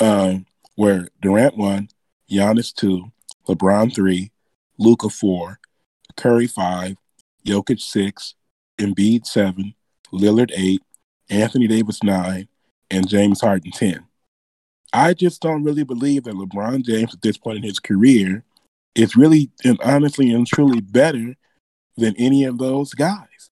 um, 0.00 0.46
were 0.76 1.06
Durant 1.22 1.56
one, 1.56 1.88
Giannis 2.28 2.74
two, 2.74 3.12
LeBron 3.48 3.94
three, 3.94 4.32
Luka 4.78 5.08
four, 5.08 5.60
Curry 6.16 6.48
five, 6.48 6.96
Jokic 7.46 7.80
six, 7.80 8.34
Embiid 8.78 9.26
seven, 9.26 9.74
Lillard 10.12 10.50
eight, 10.56 10.82
Anthony 11.30 11.68
Davis 11.68 12.02
nine, 12.02 12.48
and 12.90 13.08
James 13.08 13.40
Harden 13.40 13.70
ten. 13.70 14.07
I 14.92 15.14
just 15.14 15.42
don't 15.42 15.64
really 15.64 15.84
believe 15.84 16.24
that 16.24 16.34
LeBron 16.34 16.84
James 16.84 17.14
at 17.14 17.22
this 17.22 17.36
point 17.36 17.58
in 17.58 17.62
his 17.62 17.78
career 17.78 18.44
is 18.94 19.16
really 19.16 19.50
and 19.64 19.78
honestly 19.82 20.32
and 20.32 20.46
truly 20.46 20.80
better 20.80 21.34
than 21.96 22.14
any 22.16 22.44
of 22.44 22.58
those 22.58 22.94
guys. 22.94 23.50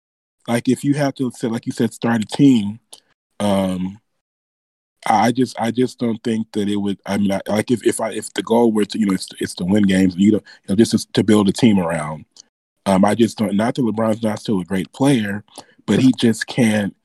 Like 0.47 0.69
if 0.69 0.83
you 0.83 0.95
have 0.95 1.15
to 1.17 1.31
say, 1.33 1.49
like 1.49 1.67
you 1.67 1.73
said, 1.73 1.93
start 1.93 2.23
a 2.23 2.27
team, 2.27 2.81
um, 3.39 4.01
I 5.07 5.33
just 5.33 5.59
I 5.61 5.71
just 5.71 5.99
don't 5.99 6.23
think 6.25 6.51
that 6.53 6.69
it 6.69 6.77
would. 6.77 6.99
I 7.07 7.19
mean, 7.19 7.33
I, 7.33 7.41
like 7.47 7.71
if 7.71 7.87
if 7.87 8.01
I 8.01 8.13
if 8.13 8.33
the 8.35 8.43
goal 8.43 8.73
were 8.73 8.85
to 8.87 8.99
you 8.99 9.07
know 9.07 9.15
it's, 9.15 9.29
it's 9.39 9.55
to 9.57 9.65
win 9.65 9.85
games, 9.85 10.17
you 10.17 10.33
know, 10.33 10.39
you 10.39 10.69
know 10.71 10.77
just 10.77 11.13
to, 11.13 11.25
build 11.25 11.49
a 11.49 11.53
team 11.53 11.79
around. 11.79 12.25
Um, 12.87 13.05
I 13.05 13.15
just 13.15 13.39
don't. 13.39 13.55
Not 13.55 13.75
that 13.75 13.83
LeBron's 13.83 14.23
not 14.23 14.41
still 14.41 14.61
a 14.61 14.65
great 14.65 14.93
player, 14.93 15.45
but 15.87 16.01
he 16.01 16.13
just 16.19 16.47
can't. 16.47 16.97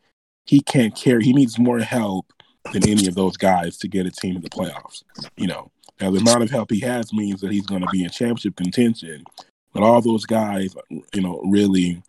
He 0.46 0.62
can't 0.62 0.96
carry. 0.96 1.24
He 1.24 1.34
needs 1.34 1.60
more 1.60 1.80
help 1.80 2.33
than 2.72 2.88
any 2.88 3.08
of 3.08 3.16
those 3.16 3.38
guys 3.38 3.78
to 3.78 3.88
get 3.88 4.06
a 4.06 4.12
team 4.12 4.36
in 4.36 4.42
the 4.42 4.50
playoffs. 4.50 5.04
You 5.38 5.48
know, 5.48 5.72
now 6.00 6.12
the 6.12 6.20
amount 6.20 6.44
of 6.44 6.50
help 6.50 6.72
he 6.72 6.80
has 6.82 7.14
means 7.14 7.42
that 7.42 7.52
he's 7.52 7.66
going 7.66 7.82
to 7.82 7.90
be 7.92 8.04
in 8.04 8.10
championship 8.10 8.56
contention. 8.56 9.24
But 9.74 9.84
all 9.84 10.02
those 10.02 10.26
guys, 10.26 10.76
you 10.90 11.22
know, 11.22 11.42
really 11.46 12.02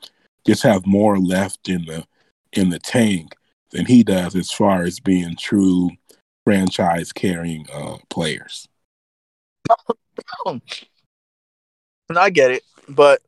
just 0.46 0.62
have 0.62 0.86
more 0.86 1.18
left 1.18 1.68
in 1.68 1.84
the 1.86 2.06
in 2.52 2.70
the 2.70 2.78
tank 2.78 3.34
than 3.70 3.86
he 3.86 4.04
does 4.04 4.36
as 4.36 4.52
far 4.52 4.82
as 4.82 5.00
being 5.00 5.34
true 5.36 5.90
franchise 6.44 7.12
carrying 7.12 7.66
uh, 7.72 7.96
players. 8.10 8.68
And 12.10 12.18
I 12.18 12.28
get 12.28 12.50
it, 12.50 12.62
but 12.86 13.22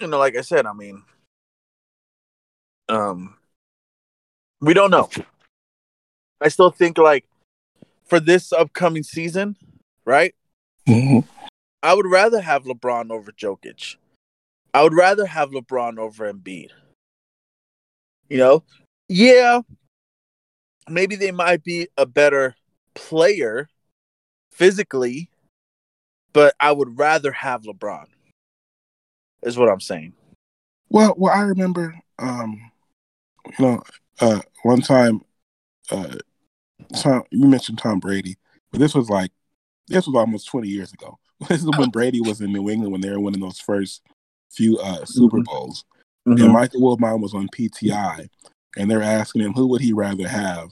you 0.00 0.06
know, 0.06 0.18
like 0.18 0.36
I 0.36 0.42
said, 0.42 0.64
I 0.64 0.72
mean, 0.72 1.02
um, 2.88 3.37
we 4.60 4.74
don't 4.74 4.90
know. 4.90 5.08
I 6.40 6.48
still 6.48 6.70
think 6.70 6.98
like 6.98 7.24
for 8.06 8.20
this 8.20 8.52
upcoming 8.52 9.02
season, 9.02 9.56
right? 10.04 10.34
Mm-hmm. 10.88 11.28
I 11.82 11.94
would 11.94 12.06
rather 12.10 12.40
have 12.40 12.64
LeBron 12.64 13.10
over 13.10 13.30
Jokic. 13.30 13.96
I 14.74 14.82
would 14.82 14.94
rather 14.94 15.26
have 15.26 15.50
LeBron 15.50 15.98
over 15.98 16.32
Embiid. 16.32 16.70
You 18.28 18.38
know, 18.38 18.64
yeah, 19.08 19.60
maybe 20.88 21.16
they 21.16 21.30
might 21.30 21.64
be 21.64 21.88
a 21.96 22.04
better 22.04 22.54
player 22.94 23.68
physically, 24.52 25.30
but 26.32 26.54
I 26.60 26.72
would 26.72 26.98
rather 26.98 27.32
have 27.32 27.62
LeBron. 27.62 28.06
Is 29.42 29.56
what 29.56 29.68
I'm 29.68 29.80
saying. 29.80 30.14
Well, 30.90 31.14
well, 31.16 31.32
I 31.32 31.42
remember, 31.42 31.98
um, 32.18 32.70
you 33.58 33.64
know, 33.64 33.82
uh, 34.20 34.40
one 34.62 34.80
time, 34.80 35.22
uh, 35.90 36.16
Tom, 36.96 37.22
you 37.30 37.46
mentioned 37.46 37.78
Tom 37.78 38.00
Brady, 38.00 38.36
but 38.70 38.80
this 38.80 38.94
was 38.94 39.08
like, 39.10 39.30
this 39.88 40.06
was 40.06 40.14
almost 40.16 40.48
20 40.48 40.68
years 40.68 40.92
ago. 40.92 41.18
This 41.48 41.62
is 41.62 41.70
when 41.78 41.90
Brady 41.90 42.20
was 42.20 42.40
in 42.40 42.52
New 42.52 42.68
England 42.68 42.90
when 42.92 43.00
they 43.00 43.10
were 43.10 43.20
winning 43.20 43.40
those 43.40 43.60
first 43.60 44.02
few 44.50 44.76
uh, 44.78 45.04
Super 45.04 45.38
Mhm. 45.38 45.44
Bowls. 45.44 45.84
And 46.26 46.52
Michael 46.52 46.80
Wilbon 46.80 47.20
was 47.20 47.32
on 47.32 47.48
PTI, 47.48 48.28
and 48.76 48.90
they're 48.90 49.02
asking 49.02 49.42
him 49.42 49.52
who 49.52 49.68
would 49.68 49.80
he 49.80 49.92
rather 49.92 50.26
have, 50.28 50.70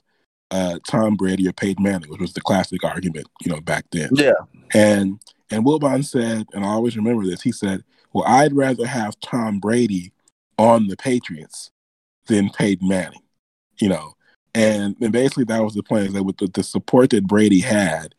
uh, 0.50 0.78
Tom 0.88 1.14
Brady 1.16 1.48
or 1.48 1.52
Peyton 1.52 1.82
Manning, 1.84 2.10
which 2.10 2.20
was 2.20 2.32
the 2.32 2.40
classic 2.40 2.82
argument, 2.84 3.26
you 3.44 3.52
know, 3.52 3.60
back 3.60 3.84
then. 3.92 4.10
Yeah, 4.12 4.32
And 4.74 5.20
and 5.50 5.64
Wilbon 5.64 6.04
said, 6.04 6.46
and 6.52 6.64
I 6.64 6.68
always 6.68 6.96
remember 6.96 7.24
this. 7.24 7.42
He 7.42 7.52
said, 7.52 7.84
"Well, 8.12 8.24
I'd 8.26 8.52
rather 8.52 8.86
have 8.86 9.18
Tom 9.20 9.60
Brady 9.60 10.12
on 10.58 10.88
the 10.88 10.96
Patriots 10.96 11.70
than 12.26 12.50
Peyton 12.50 12.88
Manning." 12.88 13.22
You 13.78 13.90
know, 13.90 14.14
and 14.54 14.96
and 15.00 15.12
basically 15.12 15.44
that 15.44 15.62
was 15.62 15.74
the 15.74 15.82
plan. 15.82 16.06
Is 16.06 16.12
that 16.14 16.24
with 16.24 16.38
the, 16.38 16.46
the 16.48 16.62
support 16.62 17.10
that 17.10 17.26
Brady 17.26 17.60
had, 17.60 18.14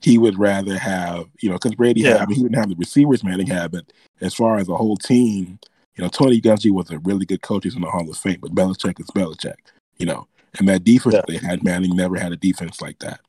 he 0.00 0.18
would 0.18 0.38
rather 0.38 0.78
have 0.78 1.26
you 1.40 1.48
know 1.48 1.56
because 1.56 1.74
Brady 1.74 2.02
had, 2.02 2.18
I 2.18 2.26
mean, 2.26 2.36
he 2.36 2.42
didn't 2.42 2.56
have 2.56 2.68
the 2.68 2.76
receivers 2.76 3.24
Manning 3.24 3.46
had, 3.46 3.72
but 3.72 3.92
as 4.20 4.34
far 4.34 4.58
as 4.58 4.68
a 4.68 4.76
whole 4.76 4.96
team, 4.96 5.58
you 5.96 6.04
know, 6.04 6.08
Tony 6.08 6.40
Dungy 6.40 6.70
was 6.70 6.90
a 6.90 6.98
really 7.00 7.26
good 7.26 7.42
coach. 7.42 7.64
He's 7.64 7.74
in 7.74 7.82
the 7.82 7.90
Hall 7.90 8.08
of 8.08 8.16
Fame, 8.16 8.38
but 8.40 8.54
Belichick 8.54 9.00
is 9.00 9.06
Belichick. 9.08 9.56
You 9.98 10.06
know, 10.06 10.26
and 10.58 10.68
that 10.68 10.84
defense 10.84 11.14
Yeah. 11.14 11.20
that 11.20 11.26
they 11.28 11.46
had, 11.46 11.62
Manning 11.62 11.94
never 11.94 12.18
had 12.18 12.32
a 12.32 12.36
defense 12.36 12.80
like 12.80 12.98
that. 13.00 13.20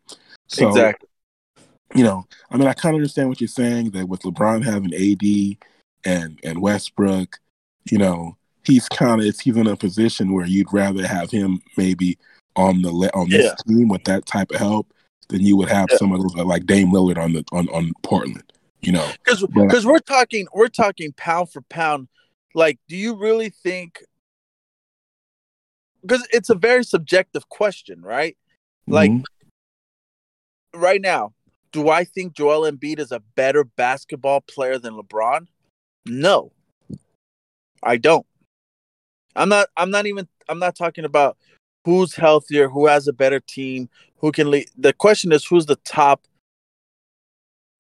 So, 0.48 0.70
exactly. 0.70 1.10
you 1.96 2.04
know, 2.04 2.26
I 2.50 2.58
mean, 2.58 2.68
I 2.68 2.74
kind 2.74 2.96
of 2.96 3.00
understand 3.00 3.30
what 3.30 3.42
you're 3.42 3.48
saying 3.48 3.92
that 3.92 4.08
with 4.08 4.22
LeBron 4.22 4.64
having 4.64 4.94
AD 4.94 5.58
and 6.06 6.40
and 6.44 6.62
Westbrook, 6.62 7.40
you 7.90 7.98
know, 7.98 8.38
he's 8.64 8.88
kind 8.90 9.22
of 9.22 9.40
he's 9.40 9.58
in 9.58 9.68
a 9.68 9.76
position 9.76 10.34
where 10.34 10.46
you'd 10.46 10.72
rather 10.74 11.06
have 11.06 11.32
him 11.32 11.60
maybe 11.78 12.18
on 12.56 12.82
the 12.82 12.92
le- 12.92 13.10
on 13.14 13.30
this 13.30 13.46
Yeah. 13.46 13.56
team 13.68 13.88
with 13.88 14.04
that 14.06 14.26
type 14.26 14.52
of 14.52 14.58
help 14.60 14.94
than 15.30 15.42
you 15.42 15.56
would 15.58 15.70
have 15.70 15.88
Yeah. 15.92 15.98
some 15.98 16.12
of 16.12 16.22
those 16.22 16.36
like 16.36 16.66
Dame 16.66 16.92
Lillard 16.92 17.18
on 17.18 17.34
the 17.34 17.44
on 17.52 17.68
on 17.70 17.92
Portland. 18.04 18.44
You 18.82 18.94
know, 18.94 19.12
Because 19.24 19.46
because 19.54 19.86
we're 19.86 20.00
talking 20.00 20.48
we're 20.54 20.68
talking 20.68 21.14
pound 21.14 21.52
for 21.52 21.62
pound. 21.62 22.08
Like, 22.56 22.80
do 22.88 22.98
you 22.98 23.16
really 23.16 23.50
think? 23.50 24.04
Because 26.02 26.28
it's 26.32 26.50
a 26.50 26.56
very 26.56 26.84
subjective 26.84 27.48
question, 27.50 28.02
right? 28.02 28.36
Like 28.88 29.12
Mhm. 29.12 29.24
right 30.74 31.00
now, 31.00 31.34
do 31.72 31.90
I 31.90 32.04
think 32.04 32.34
Joel 32.34 32.70
Embiid 32.70 33.00
is 33.00 33.12
a 33.12 33.20
better 33.36 33.64
basketball 33.64 34.42
player 34.42 34.80
than 34.80 34.96
LeBron? 34.96 35.48
No, 36.08 36.52
I 37.84 37.98
don't. 37.98 38.26
I'm 39.36 39.50
not. 39.50 39.68
I'm 39.78 39.92
not 39.92 40.06
even. 40.06 40.28
I'm 40.50 40.60
not 40.60 40.76
talking 40.76 41.06
about 41.06 41.38
who's 41.86 42.16
healthier, 42.16 42.70
who 42.70 42.88
has 42.88 43.08
a 43.08 43.14
better 43.14 43.40
team, 43.40 43.90
who 44.18 44.32
can 44.32 44.52
lead. 44.52 44.68
The 44.78 44.94
question 44.94 45.32
is 45.32 45.46
who's 45.46 45.66
the 45.66 45.78
top 45.78 46.28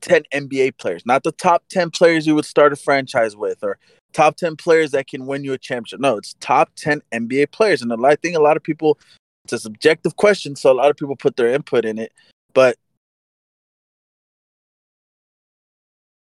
ten 0.01 0.23
NBA 0.33 0.77
players, 0.77 1.05
not 1.05 1.23
the 1.23 1.31
top 1.31 1.63
ten 1.69 1.89
players 1.89 2.25
you 2.25 2.35
would 2.35 2.45
start 2.45 2.73
a 2.73 2.75
franchise 2.75 3.35
with, 3.35 3.63
or 3.63 3.77
top 4.13 4.35
ten 4.37 4.55
players 4.55 4.91
that 4.91 5.07
can 5.07 5.25
win 5.25 5.43
you 5.43 5.53
a 5.53 5.57
championship. 5.57 5.99
No, 5.99 6.17
it's 6.17 6.35
top 6.39 6.71
ten 6.75 7.01
NBA 7.11 7.51
players, 7.51 7.81
and 7.81 7.93
I 8.05 8.15
think 8.15 8.35
a 8.35 8.41
lot 8.41 8.57
of 8.57 8.63
people. 8.63 8.97
It's 9.43 9.53
a 9.53 9.57
subjective 9.57 10.17
question, 10.17 10.55
so 10.55 10.71
a 10.71 10.73
lot 10.73 10.91
of 10.91 10.97
people 10.97 11.15
put 11.15 11.35
their 11.35 11.47
input 11.47 11.83
in 11.83 11.97
it, 11.97 12.13
but 12.53 12.77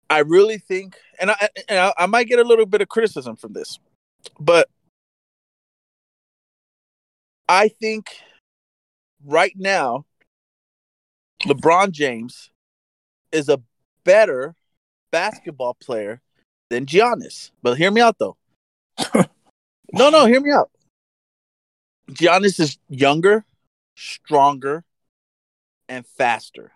I 0.09 0.19
really 0.19 0.57
think, 0.57 0.97
and 1.19 1.29
I, 1.31 1.49
and 1.69 1.79
I, 1.79 1.93
I 1.99 2.05
might 2.07 2.27
get 2.27 2.39
a 2.39 2.43
little 2.43 2.65
bit 2.65 2.81
of 2.81 2.89
criticism 2.89 3.35
from 3.35 3.53
this, 3.53 3.79
but 4.39 4.69
I 7.47 7.67
think 7.67 8.07
right 9.23 9.53
now, 9.55 10.05
LeBron 11.43 11.91
James 11.91 12.49
is 13.31 13.49
a 13.49 13.61
better 14.03 14.55
basketball 15.11 15.75
player 15.75 16.21
than 16.69 16.85
Giannis. 16.85 17.51
But 17.61 17.77
hear 17.77 17.91
me 17.91 18.01
out 18.01 18.17
though. 18.17 18.37
no, 19.93 20.09
no, 20.09 20.25
hear 20.25 20.41
me 20.41 20.51
out. 20.51 20.71
Giannis 22.09 22.59
is 22.59 22.77
younger, 22.87 23.45
stronger, 23.95 24.83
and 25.89 26.05
faster. 26.05 26.71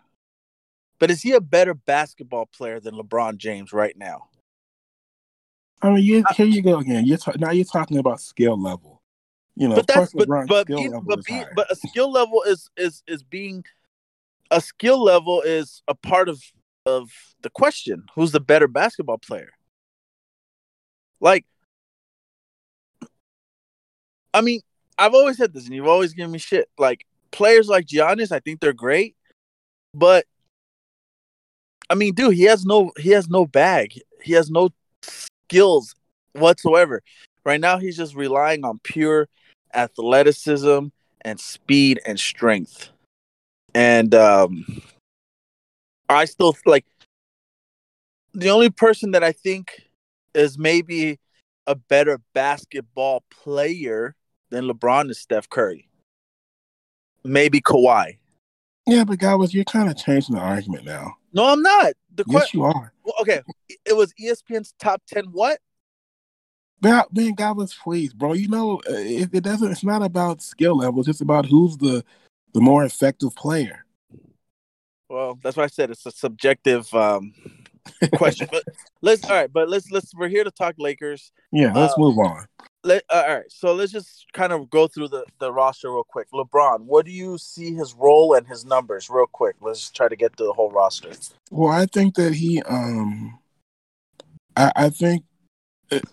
But 1.00 1.12
is 1.12 1.22
he 1.22 1.32
a 1.32 1.42
better 1.42 1.74
basketball 1.74 2.46
player 2.46 2.80
than 2.80 2.96
LeBron 2.96 3.38
James 3.38 3.72
right 3.72 3.98
now? 3.98 4.28
I 5.82 5.92
mean, 5.92 6.04
you, 6.04 6.24
here 6.36 6.46
you 6.46 6.62
go 6.62 6.80
again. 6.80 7.06
You're 7.06 7.18
ta- 7.18 7.34
now 7.38 7.52
you're 7.52 7.64
talking 7.64 7.98
about 7.98 8.20
skill 8.20 8.62
level. 8.62 8.99
You 9.60 9.68
know, 9.68 9.76
but 9.76 9.88
that's 9.88 10.14
but 10.14 10.30
but, 10.48 10.68
skill 10.68 11.02
but, 11.06 11.26
be- 11.26 11.44
but 11.54 11.70
a 11.70 11.76
skill 11.76 12.10
level 12.10 12.44
is 12.44 12.70
is 12.78 13.04
is 13.08 13.24
being 13.24 13.66
a 14.50 14.62
skill 14.62 15.04
level 15.04 15.42
is 15.42 15.84
a 15.90 15.94
part 15.94 16.30
of 16.30 16.42
of 16.86 17.10
the 17.42 17.50
question. 17.50 18.06
Who's 18.16 18.32
the 18.32 18.40
better 18.40 18.70
basketball 18.70 19.18
player? 19.18 19.52
Like, 21.20 21.46
I 24.34 24.40
mean, 24.40 24.62
I've 24.98 25.14
always 25.14 25.36
said 25.36 25.54
this, 25.54 25.66
and 25.66 25.76
you've 25.76 25.88
always 25.88 26.14
given 26.14 26.32
me 26.32 26.40
shit. 26.40 26.70
Like 26.78 27.06
players 27.32 27.68
like 27.68 27.86
Giannis, 27.86 28.32
I 28.32 28.40
think 28.40 28.62
they're 28.62 28.72
great, 28.72 29.18
but 29.94 30.26
I 31.90 31.96
mean, 31.96 32.14
dude, 32.14 32.36
he 32.36 32.44
has 32.44 32.64
no 32.64 32.94
he 32.98 33.10
has 33.10 33.30
no 33.30 33.46
bag. 33.46 34.00
He 34.24 34.32
has 34.32 34.50
no 34.50 34.70
skills 35.04 35.96
whatsoever. 36.32 37.02
Right 37.44 37.60
now, 37.60 37.78
he's 37.78 37.98
just 37.98 38.16
relying 38.16 38.64
on 38.64 38.80
pure 38.86 39.28
athleticism 39.74 40.88
and 41.22 41.40
speed 41.40 42.00
and 42.06 42.20
strength. 42.20 42.90
And 43.76 44.14
um 44.16 44.66
I 46.10 46.26
still 46.26 46.56
like 46.66 46.86
the 48.34 48.50
only 48.50 48.70
person 48.70 49.12
that 49.12 49.24
I 49.24 49.32
think 49.32 49.88
is 50.34 50.58
maybe 50.58 51.20
a 51.68 51.76
better 51.76 52.20
basketball 52.34 53.24
player 53.30 54.16
than 54.50 54.66
LeBron 54.66 55.10
is 55.10 55.20
Steph 55.20 55.50
Curry. 55.50 55.88
Maybe 57.24 57.62
Kawhi. 57.62 58.18
yeah, 58.88 59.04
but 59.04 59.20
guy 59.20 59.36
was 59.36 59.54
you're 59.54 59.66
kind 59.66 59.90
of 59.90 59.98
changing 59.98 60.36
the 60.36 60.42
argument 60.42 60.86
now. 60.86 61.18
No, 61.34 61.46
I'm 61.46 61.62
not. 61.62 61.94
The 62.16 62.24
Yes, 62.28 62.42
question 62.42 62.60
you 62.62 62.66
are. 62.66 62.94
okay, 63.22 63.42
it 63.86 63.96
was 63.96 64.14
ESPN's 64.20 64.74
top 64.80 65.04
10 65.08 65.26
what? 65.26 65.60
Man, 66.82 67.04
man, 67.12 67.34
God 67.34 67.58
was 67.58 67.74
please, 67.74 68.14
bro. 68.14 68.34
You 68.34 68.48
know, 68.48 68.78
uh, 68.90 68.94
it, 68.94 69.30
it 69.34 69.44
doesn't. 69.44 69.72
It's 69.72 69.84
not 69.84 70.02
about 70.02 70.42
skill 70.42 70.78
level. 70.78 71.00
It's 71.00 71.08
just 71.08 71.22
about 71.22 71.46
who's 71.46 71.78
the 71.78 72.04
the 72.54 72.62
more 72.62 72.84
effective 72.84 73.36
player. 73.36 73.86
Well, 75.10 75.38
that's 75.42 75.58
why 75.58 75.64
I 75.64 75.68
said 75.68 75.90
it's 75.90 76.06
a 76.06 76.12
subjective 76.12 76.94
um 76.94 77.34
question. 78.16 78.48
but 78.52 78.64
let's 79.02 79.24
all 79.26 79.32
right, 79.36 79.52
but 79.52 79.70
let's 79.70 79.92
let's 79.92 80.14
we're 80.16 80.30
here 80.30 80.44
to 80.44 80.52
talk 80.52 80.76
Lakers. 80.78 81.32
Yeah, 81.52 81.74
let's 81.74 81.94
Uh, 81.94 82.00
move 82.00 82.18
on. 82.18 82.46
Let, 82.84 83.04
uh, 83.10 83.24
all 83.28 83.36
right, 83.36 83.52
so 83.52 83.74
let's 83.74 83.92
just 83.92 84.26
kind 84.32 84.54
of 84.54 84.70
go 84.70 84.88
through 84.88 85.10
the, 85.10 85.26
the 85.40 85.52
roster 85.52 85.92
real 85.92 86.06
quick. 86.06 86.28
LeBron, 86.32 86.84
what 86.86 87.06
do 87.06 87.12
you 87.12 87.38
see 87.38 87.74
his 87.74 87.94
role 87.94 88.36
and 88.36 88.48
his 88.48 88.64
numbers 88.64 89.10
real 89.10 89.28
quick? 89.28 89.58
Let's 89.60 89.90
try 89.90 90.08
to 90.08 90.16
get 90.16 90.38
to 90.38 90.46
the 90.46 90.54
whole 90.54 90.72
roster. 90.72 91.12
Well, 91.52 91.74
I 91.74 91.88
think 91.88 92.16
that 92.16 92.36
he, 92.36 92.62
um, 92.62 93.38
I, 94.56 94.72
I 94.78 94.90
think 94.90 95.26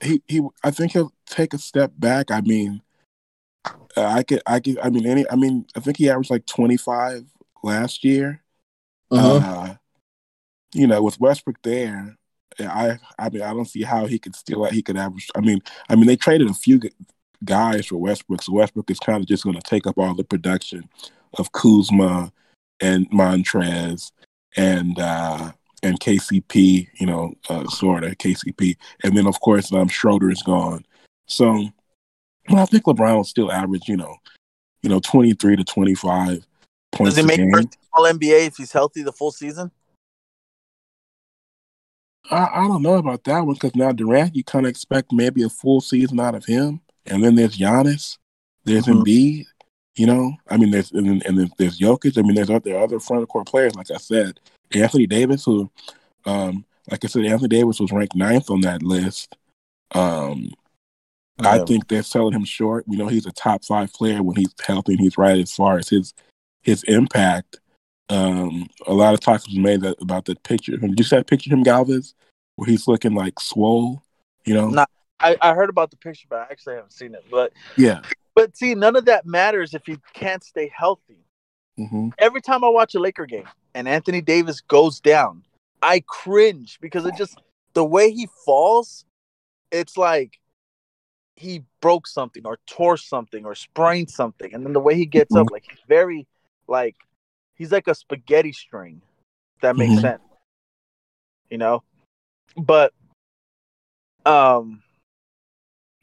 he, 0.02 0.22
he, 0.26 0.40
I 0.64 0.70
think 0.70 0.92
he'll 0.92 1.12
take 1.26 1.54
a 1.54 1.58
step 1.58 1.92
back. 1.98 2.30
I 2.30 2.40
mean, 2.40 2.82
uh, 3.96 4.04
I 4.04 4.22
could, 4.22 4.42
I 4.46 4.60
could, 4.60 4.78
I 4.78 4.90
mean, 4.90 5.06
any, 5.06 5.24
I 5.30 5.36
mean, 5.36 5.66
I 5.76 5.80
think 5.80 5.96
he 5.96 6.08
averaged 6.10 6.30
like 6.30 6.46
twenty 6.46 6.76
five 6.76 7.24
last 7.62 8.04
year. 8.04 8.42
Uh 9.10 9.40
huh. 9.40 9.74
you 10.74 10.86
know, 10.86 11.02
with 11.02 11.20
Westbrook 11.20 11.62
there, 11.62 12.16
I, 12.58 12.98
I 13.18 13.30
mean, 13.30 13.42
I 13.42 13.52
don't 13.52 13.66
see 13.66 13.82
how 13.82 14.06
he 14.06 14.18
could 14.18 14.34
still, 14.34 14.64
he 14.64 14.82
could 14.82 14.96
average. 14.96 15.28
I 15.36 15.40
mean, 15.40 15.60
I 15.88 15.94
mean, 15.94 16.06
they 16.06 16.16
traded 16.16 16.50
a 16.50 16.54
few 16.54 16.80
guys 17.44 17.86
for 17.86 17.96
Westbrook, 17.96 18.42
so 18.42 18.52
Westbrook 18.52 18.90
is 18.90 18.98
kind 18.98 19.22
of 19.22 19.28
just 19.28 19.44
going 19.44 19.56
to 19.56 19.62
take 19.62 19.86
up 19.86 19.98
all 19.98 20.14
the 20.14 20.24
production 20.24 20.88
of 21.34 21.52
Kuzma 21.52 22.32
and 22.80 23.10
Montrez 23.10 24.10
and 24.56 24.98
uh 24.98 25.52
and 25.86 26.00
KCP, 26.00 26.88
you 26.94 27.06
know, 27.06 27.34
uh, 27.48 27.66
sort 27.68 28.04
of 28.04 28.18
KCP, 28.18 28.76
and 29.04 29.16
then 29.16 29.26
of 29.26 29.40
course 29.40 29.72
um, 29.72 29.88
Schroeder 29.88 30.30
is 30.30 30.42
gone. 30.42 30.84
So, 31.26 31.68
well, 32.48 32.62
I 32.62 32.66
think 32.66 32.84
LeBron 32.84 33.16
will 33.16 33.24
still 33.24 33.52
average, 33.52 33.88
you 33.88 33.96
know, 33.96 34.16
you 34.82 34.90
know, 34.90 35.00
twenty 35.00 35.32
three 35.34 35.56
to 35.56 35.64
twenty 35.64 35.94
five 35.94 36.46
points 36.92 37.14
Does 37.14 37.24
he 37.24 37.36
make 37.36 37.54
first 37.54 37.78
all 37.92 38.04
NBA 38.04 38.48
if 38.48 38.56
he's 38.56 38.72
healthy 38.72 39.02
the 39.02 39.12
full 39.12 39.32
season? 39.32 39.70
I, 42.30 42.48
I 42.52 42.68
don't 42.68 42.82
know 42.82 42.94
about 42.94 43.24
that 43.24 43.40
one 43.40 43.54
because 43.54 43.76
now 43.76 43.92
Durant, 43.92 44.34
you 44.34 44.42
kind 44.42 44.66
of 44.66 44.70
expect 44.70 45.12
maybe 45.12 45.42
a 45.44 45.48
full 45.48 45.80
season 45.80 46.18
out 46.18 46.34
of 46.34 46.44
him, 46.44 46.80
and 47.06 47.22
then 47.22 47.36
there's 47.36 47.56
Giannis, 47.56 48.18
there's 48.64 48.86
Mhm. 48.86 49.04
Embiid. 49.04 49.46
You 49.94 50.06
know, 50.06 50.32
I 50.50 50.58
mean, 50.58 50.72
there's 50.72 50.92
and 50.92 51.06
then, 51.08 51.22
and 51.24 51.38
then 51.38 51.50
there's 51.56 51.78
Jokic. 51.78 52.18
I 52.18 52.22
mean, 52.22 52.34
there's 52.34 52.50
other 52.50 52.76
other 52.78 53.00
front 53.00 53.26
court 53.30 53.46
players, 53.46 53.74
like 53.76 53.90
I 53.90 53.96
said, 53.96 54.40
Anthony 54.74 55.06
Davis, 55.06 55.44
who, 55.44 55.70
um, 56.24 56.64
like 56.90 57.04
I 57.04 57.08
said, 57.08 57.24
Anthony 57.24 57.48
Davis 57.48 57.80
was 57.80 57.92
ranked 57.92 58.14
ninth 58.14 58.50
on 58.50 58.60
that 58.62 58.82
list. 58.82 59.36
Um, 59.92 60.52
I 61.38 61.58
think 61.58 61.88
they're 61.88 62.02
selling 62.02 62.32
him 62.32 62.44
short. 62.44 62.88
We 62.88 62.96
know 62.96 63.08
he's 63.08 63.26
a 63.26 63.32
top 63.32 63.64
five 63.64 63.92
player 63.92 64.22
when 64.22 64.36
he's 64.36 64.54
healthy 64.64 64.92
and 64.92 65.00
he's 65.00 65.18
right 65.18 65.38
as 65.38 65.54
far 65.54 65.78
as 65.78 65.88
his 65.88 66.14
his 66.62 66.82
impact. 66.84 67.60
Um, 68.08 68.68
a 68.86 68.94
lot 68.94 69.14
of 69.14 69.20
talk 69.20 69.44
was 69.46 69.56
made 69.56 69.82
that, 69.82 70.00
about 70.00 70.24
the 70.24 70.36
picture. 70.36 70.76
Did 70.76 70.98
you 70.98 71.04
see 71.04 71.16
that 71.16 71.26
picture 71.26 71.48
of 71.48 71.58
him, 71.58 71.62
Galvez, 71.62 72.14
where 72.54 72.68
he's 72.68 72.88
looking 72.88 73.14
like 73.14 73.38
swole? 73.38 74.02
You 74.44 74.54
know? 74.54 74.70
No. 74.70 74.86
I, 75.18 75.36
I 75.40 75.54
heard 75.54 75.70
about 75.70 75.90
the 75.90 75.96
picture, 75.96 76.26
but 76.28 76.40
I 76.40 76.46
actually 76.50 76.74
haven't 76.74 76.92
seen 76.92 77.14
it. 77.14 77.24
But 77.30 77.52
Yeah. 77.76 78.02
but 78.34 78.56
see, 78.56 78.74
none 78.74 78.96
of 78.96 79.06
that 79.06 79.26
matters 79.26 79.74
if 79.74 79.86
he 79.86 79.98
can't 80.12 80.44
stay 80.44 80.70
healthy. 80.74 81.18
Hmm 81.76 82.08
Every 82.18 82.40
time 82.40 82.64
I 82.64 82.68
watch 82.68 82.94
a 82.94 83.00
Laker 83.00 83.26
game 83.26 83.48
and 83.74 83.86
Anthony 83.88 84.20
Davis 84.20 84.60
goes 84.60 85.00
down, 85.00 85.44
I 85.82 86.02
cringe 86.06 86.78
because 86.80 87.04
it 87.04 87.14
just 87.16 87.38
the 87.74 87.84
way 87.84 88.10
he 88.10 88.28
falls, 88.44 89.04
it's 89.70 89.96
like 89.96 90.40
he 91.36 91.64
broke 91.82 92.06
something 92.06 92.46
or 92.46 92.58
tore 92.66 92.96
something 92.96 93.44
or 93.44 93.54
sprained 93.54 94.10
something, 94.10 94.54
and 94.54 94.64
then 94.64 94.72
the 94.72 94.80
way 94.80 94.94
he 94.94 95.04
gets 95.06 95.36
up, 95.36 95.50
like 95.50 95.64
he's 95.68 95.78
very 95.86 96.26
like 96.66 96.96
he's 97.54 97.70
like 97.72 97.86
a 97.88 97.94
spaghetti 97.94 98.52
string. 98.52 99.02
That 99.60 99.76
makes 99.76 99.94
Mhm. 99.96 100.00
sense, 100.00 100.22
you 101.50 101.58
know. 101.58 101.82
But 102.56 102.94
um, 104.24 104.82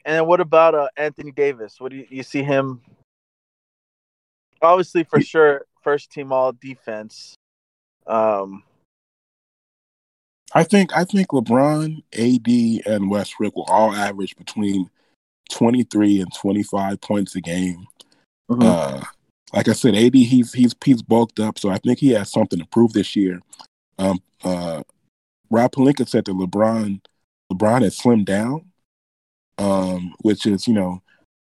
and 0.04 0.16
then 0.16 0.26
what 0.26 0.40
about 0.40 0.74
uh, 0.74 0.88
Anthony 0.96 1.32
Davis? 1.32 1.80
What 1.80 1.90
do 1.90 1.96
you, 1.98 2.06
you 2.08 2.22
see 2.22 2.42
him? 2.42 2.80
Obviously, 4.64 5.04
for 5.04 5.20
sure, 5.20 5.66
first 5.82 6.10
team 6.10 6.32
all 6.32 6.52
defense. 6.52 7.36
Um, 8.06 8.62
I 10.52 10.64
think 10.64 10.96
I 10.96 11.04
think 11.04 11.28
LeBron, 11.28 12.02
AD, 12.12 12.86
and 12.86 13.10
Westbrook 13.10 13.56
will 13.56 13.64
all 13.64 13.94
average 13.94 14.36
between 14.36 14.90
twenty 15.50 15.82
three 15.82 16.20
and 16.20 16.32
twenty 16.34 16.62
five 16.62 17.00
points 17.00 17.34
a 17.34 17.40
game. 17.40 17.86
Mm-hmm. 18.50 18.62
Uh, 18.62 19.02
like 19.52 19.68
I 19.68 19.72
said, 19.72 19.94
AD 19.94 20.14
he's 20.14 20.52
he's 20.52 20.74
he's 20.84 21.02
bulked 21.02 21.40
up, 21.40 21.58
so 21.58 21.70
I 21.70 21.78
think 21.78 21.98
he 21.98 22.10
has 22.10 22.30
something 22.30 22.58
to 22.58 22.66
prove 22.66 22.92
this 22.92 23.16
year. 23.16 23.40
Um, 23.98 24.20
uh, 24.42 24.82
Rob 25.50 25.72
Pelinka 25.72 26.08
said 26.08 26.24
that 26.24 26.32
LeBron 26.32 27.00
LeBron 27.52 27.82
has 27.82 27.98
slimmed 27.98 28.26
down, 28.26 28.66
um, 29.58 30.14
which 30.22 30.46
is 30.46 30.66
you 30.66 30.74
know 30.74 31.02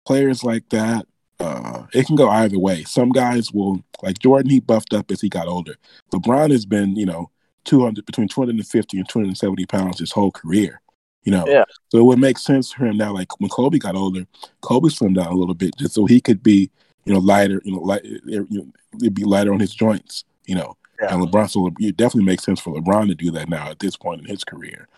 players 0.07 0.45
like 0.45 0.69
that. 0.71 1.07
Uh, 1.41 1.85
it 1.93 2.07
can 2.07 2.17
go 2.17 2.29
either 2.29 2.59
way. 2.59 2.83
Some 2.85 3.11
guys 3.11 3.53
will 3.53 3.83
like 4.03 4.19
Jordan. 4.19 4.51
He 4.51 4.61
buffed 4.61 4.93
up 4.93 5.11
as 5.11 5.21
he 5.21 5.29
got 5.29 5.47
older. 5.47 5.77
LeBron 6.13 6.51
has 6.51 6.67
been 6.67 6.97
you 6.97 7.07
know 7.07 7.31
two 7.65 7.83
hundred 7.85 8.07
between 8.07 8.29
two 8.29 8.41
hundred 8.41 8.57
and 8.57 8.67
fifty 8.67 8.99
and 8.99 9.09
two 9.09 9.21
hundred 9.21 9.29
and 9.29 9.39
seventy 9.39 9.67
pounds 9.67 9.99
his 10.01 10.13
whole 10.13 10.31
career. 10.33 10.81
You 11.25 11.33
know, 11.33 11.47
Yeah. 11.47 11.65
so 11.91 11.99
it 11.99 12.05
would 12.05 12.19
make 12.19 12.39
sense 12.39 12.73
for 12.73 12.87
him 12.87 12.97
now. 12.97 13.13
Like 13.13 13.39
when 13.41 13.51
Kobe 13.51 13.79
got 13.79 13.95
older, 13.95 14.27
Kobe 14.63 14.89
slimmed 14.89 15.17
down 15.17 15.27
a 15.27 15.35
little 15.35 15.55
bit 15.55 15.77
just 15.77 15.95
so 15.95 16.07
he 16.07 16.21
could 16.21 16.43
be 16.43 16.71
you 17.05 17.13
know 17.13 17.21
lighter. 17.21 17.63
You 17.65 17.73
know, 17.73 17.81
light. 17.81 18.05
You 18.05 18.47
know, 18.51 18.67
it'd 19.01 19.15
be 19.15 19.25
lighter 19.25 19.53
on 19.53 19.61
his 19.61 19.75
joints. 19.75 20.25
You 20.47 20.57
know, 20.57 20.77
Yeah. 21.01 21.15
and 21.15 21.23
LeBron. 21.23 21.51
So 21.51 21.71
it 21.79 21.97
definitely 21.97 22.25
makes 22.25 22.43
sense 22.45 22.61
for 22.61 22.75
LeBron 22.75 23.09
to 23.09 23.15
do 23.15 23.31
that 23.33 23.49
now 23.49 23.71
at 23.71 23.79
this 23.79 23.97
point 23.97 24.23
in 24.23 24.27
his 24.27 24.43
career. 24.43 24.89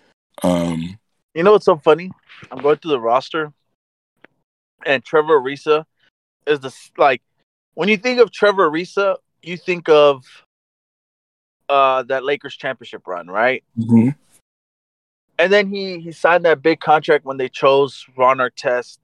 Um, 0.42 0.98
You 1.34 1.42
know 1.42 1.52
what's 1.52 1.66
so 1.66 1.76
funny? 1.76 2.10
I'm 2.50 2.62
going 2.62 2.78
through 2.78 2.92
the 2.92 3.00
roster, 3.00 3.52
and 4.86 5.04
Trevor 5.04 5.38
Ariza 5.40 5.84
is 6.46 6.60
the 6.60 6.74
like 6.98 7.22
when 7.74 7.88
you 7.88 7.96
think 7.96 8.20
of 8.20 8.30
Trevor 8.30 8.70
Ariza, 8.70 9.16
you 9.42 9.56
think 9.56 9.88
of 9.88 10.24
uh 11.68 12.02
that 12.04 12.24
Lakers 12.24 12.56
championship 12.56 13.06
run, 13.06 13.28
right? 13.28 13.62
mhm. 13.78 14.14
and 15.38 15.52
then 15.52 15.68
he 15.72 16.00
he 16.00 16.12
signed 16.12 16.44
that 16.44 16.62
big 16.62 16.80
contract 16.80 17.24
when 17.24 17.36
they 17.38 17.48
chose 17.48 18.04
Ron 18.16 18.38
Artest 18.38 18.98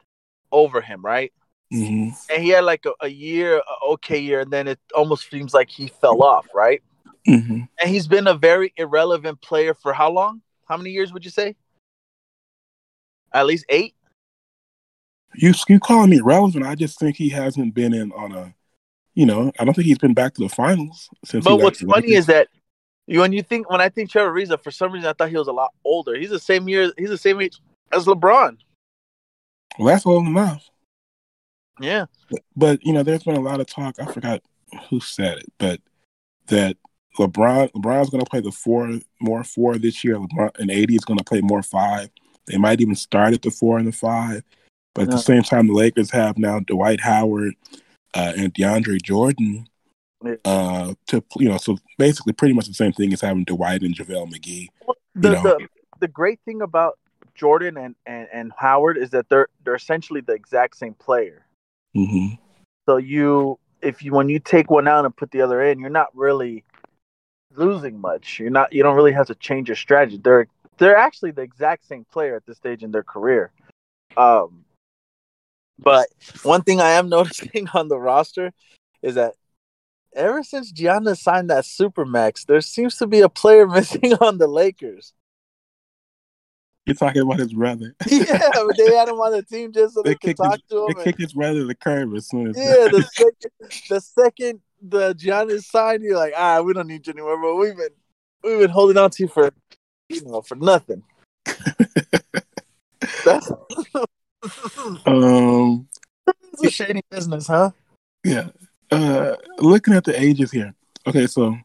over 0.53 0.81
him, 0.81 1.03
right? 1.05 1.33
hmm 1.71 2.11
And 2.31 2.43
he 2.43 2.51
had 2.51 2.65
like 2.65 2.85
a, 2.87 2.93
a 3.01 3.09
year, 3.09 3.59
a 3.59 3.87
okay 3.93 4.19
year, 4.19 4.41
and 4.41 4.51
then 4.53 4.69
it 4.69 4.81
almost 4.95 5.31
seems 5.31 5.55
like 5.55 5.71
he 5.71 5.89
fell 5.89 6.23
off, 6.23 6.47
right? 6.55 6.83
hmm 7.27 7.63
And 7.81 7.91
he's 7.91 8.07
been 8.07 8.27
a 8.27 8.35
very 8.35 8.73
irrelevant 8.77 9.41
player 9.41 9.75
for 9.75 9.93
how 9.93 10.11
long? 10.11 10.43
How 10.69 10.77
many 10.77 10.91
years 10.91 11.13
would 11.13 11.25
you 11.25 11.31
say? 11.31 11.57
At 13.33 13.47
least 13.47 13.65
eight. 13.69 13.95
You 15.37 15.53
you 15.69 15.81
calling 15.81 16.11
me 16.11 16.21
relevant? 16.21 16.67
I 16.67 16.75
just 16.75 16.99
think 16.99 17.17
he 17.17 17.29
hasn't 17.29 17.75
been 17.75 17.93
in 17.93 18.13
on 18.13 18.33
a, 18.33 18.55
you 19.15 19.27
know, 19.27 19.53
I 19.59 19.65
don't 19.65 19.75
think 19.75 19.87
he's 19.87 19.99
been 19.99 20.15
back 20.15 20.35
to 20.35 20.43
the 20.43 20.49
finals 20.49 21.09
since. 21.25 21.45
But 21.45 21.61
what's 21.61 21.83
funny 21.83 22.15
is 22.15 22.27
that 22.27 22.49
you 23.07 23.21
when 23.21 23.33
you 23.33 23.43
think 23.43 23.71
when 23.71 23.81
I 23.81 23.89
think 23.89 24.11
Trevor 24.11 24.33
Ariza, 24.33 24.63
for 24.63 24.71
some 24.71 24.93
reason 24.93 25.09
I 25.09 25.13
thought 25.13 25.29
he 25.29 25.37
was 25.37 25.49
a 25.49 25.53
lot 25.53 25.73
older. 25.85 26.17
He's 26.17 26.31
the 26.31 26.39
same 26.39 26.69
year. 26.69 26.93
He's 26.97 27.11
the 27.11 27.19
same 27.19 27.41
age 27.41 27.61
as 27.93 28.07
LeBron. 28.07 28.59
well, 29.79 29.89
that's 29.89 30.07
old 30.07 30.27
enough. 30.27 30.69
Yeah. 31.81 32.07
But 32.57 32.85
you 32.85 32.93
know, 32.93 33.03
there's 33.03 33.25
been 33.25 33.37
a 33.37 33.41
lot 33.41 33.61
of 33.61 33.67
talk. 33.67 33.97
I 34.01 34.07
forgot 34.07 34.43
who 34.89 35.01
said 35.01 35.39
it, 35.39 35.53
but 35.59 35.81
that 36.49 36.77
LeBron 37.19 37.71
LeBron's 37.73 38.11
going 38.11 38.25
to 38.25 38.31
play 38.31 38.41
the 38.41 38.53
four 38.53 38.99
more 39.21 39.45
four 39.45 39.77
this 39.79 40.03
year. 40.03 40.17
LeBron 40.17 40.59
and 40.59 40.71
AD 40.71 40.91
is 40.91 41.05
going 41.05 41.19
to 41.19 41.25
play 41.25 41.41
more 41.41 41.63
five. 41.63 42.11
They 42.47 42.59
might 42.59 42.81
even 42.81 42.95
start 42.95 43.35
at 43.35 43.43
the 43.43 43.51
four 43.51 43.79
and 43.79 43.89
the 43.89 43.93
five. 43.93 44.43
But 44.97 45.03
at 45.03 45.09
Yeah. 45.09 45.17
the 45.17 45.23
same 45.23 45.43
time, 45.43 45.67
the 45.67 45.75
Lakers 45.75 46.11
have 46.11 46.39
now 46.39 46.61
Dwight 46.61 47.01
Howard 47.01 47.55
uh, 48.15 48.33
and 48.35 48.53
DeAndre 48.55 49.01
Jordan 49.03 49.69
uh, 50.47 50.95
to 51.09 51.23
you 51.37 51.49
know. 51.49 51.59
So 51.59 51.77
basically, 51.99 52.33
pretty 52.33 52.55
much 52.55 52.67
the 52.67 52.75
same 52.75 52.93
thing 52.93 53.13
as 53.13 53.21
having 53.21 53.45
Dwight 53.45 53.83
and 53.83 53.95
JaVale 53.95 54.33
McGee. 54.33 54.69
The, 55.15 55.31
know. 55.31 55.43
the 55.43 55.69
the 56.01 56.09
great 56.09 56.41
thing 56.45 56.63
about 56.63 56.99
Jordan 57.35 57.77
and, 57.77 57.95
and, 58.07 58.29
and 58.33 58.53
Howard 58.57 58.97
is 58.97 59.11
that 59.11 59.29
they're 59.29 59.49
they're 59.65 59.75
essentially 59.75 60.23
the 60.23 60.33
exact 60.33 60.77
same 60.77 60.95
player. 60.95 61.45
hmm 61.95 62.29
So 62.87 62.97
you 62.97 63.59
if 63.83 64.03
you 64.03 64.13
when 64.13 64.29
you 64.29 64.39
take 64.39 64.71
one 64.71 64.89
out 64.89 65.05
and 65.05 65.15
put 65.15 65.31
the 65.31 65.43
other 65.43 65.63
in, 65.63 65.79
you're 65.79 65.91
not 65.91 66.09
really 66.17 66.65
losing 67.55 68.01
much. 68.01 68.39
You're 68.39 68.51
not 68.51 68.73
you 68.73 68.83
don't 68.83 68.97
really 68.97 69.13
have 69.13 69.27
to 69.27 69.35
change 69.35 69.69
your 69.69 69.77
strategy. 69.77 70.19
They're 70.23 70.47
they're 70.79 70.97
actually 70.97 71.33
the 71.33 71.43
exact 71.43 71.87
same 71.87 72.05
player 72.13 72.37
at 72.37 72.47
this 72.47 72.57
stage 72.57 72.83
in 72.83 72.93
their 72.93 73.03
career. 73.05 73.53
Um 74.17 74.66
but 75.79 76.09
one 76.43 76.63
thing 76.63 76.81
I 76.81 76.91
am 76.93 77.09
noticing 77.17 77.69
on 77.75 77.89
the 77.89 77.99
roster 77.99 78.53
is 79.03 79.15
that 79.15 79.35
ever 80.15 80.43
since 80.43 80.73
Giannis 80.73 81.19
signed 81.19 81.51
that 81.51 81.65
supermax, 81.65 82.47
there 82.47 82.61
seems 82.61 82.97
to 82.97 83.07
be 83.07 83.21
a 83.21 83.29
player 83.29 83.67
missing 83.67 84.15
on 84.15 84.39
the 84.39 84.47
Lakers. 84.47 85.13
You're 86.87 86.95
talking 86.95 87.23
about 87.23 87.41
his 87.41 87.53
brother. 87.53 87.97
yeah, 88.07 88.49
but 88.55 88.77
they 88.77 88.95
had 88.95 89.09
him 89.09 89.17
on 89.17 89.33
the 89.33 89.43
team 89.43 89.73
just 89.73 89.95
so 89.95 90.03
they, 90.03 90.11
They 90.11 90.15
could 90.15 90.37
talk 90.37 90.53
his, 90.53 90.63
to 90.71 90.77
him. 90.79 90.85
they 90.87 90.93
and- 90.93 91.05
kicked 91.05 91.21
his 91.21 91.33
brother 91.33 91.61
to 91.61 91.65
the 91.67 91.75
curb 91.75 92.15
as 92.15 92.29
soon 92.29 92.49
as 92.49 92.57
yeah, 92.57 92.89
the 92.89 93.03
second 93.13 93.53
the 93.89 94.01
second 94.01 94.61
the 94.81 95.15
Giannis 95.15 95.65
signed, 95.65 96.03
you're 96.05 96.17
like, 96.17 96.35
ah, 96.37 96.61
we 96.61 96.73
don't 96.73 96.87
need 96.87 97.07
you 97.07 97.13
anymore. 97.13 97.41
But 97.43 97.57
we've 97.57 97.77
been 97.77 97.89
we've 98.45 98.61
been 98.61 98.71
holding 98.71 98.97
on 98.99 99.11
to 99.11 99.23
you 99.25 99.29
for 99.29 99.51
you 100.09 100.23
know 100.25 100.43
for 100.43 100.55
nothing. 100.55 101.03
That's 103.25 103.51
um 105.07 105.89
it's 106.53 106.65
a 106.65 106.71
shady 106.71 107.03
business, 107.11 107.47
huh? 107.47 107.71
yeah. 108.25 108.49
Uh 108.91 109.35
looking 109.59 109.95
at 109.95 110.05
the 110.05 110.21
ages 110.21 110.51
here. 110.51 110.75
Okay, 111.07 111.27
so 111.27 111.57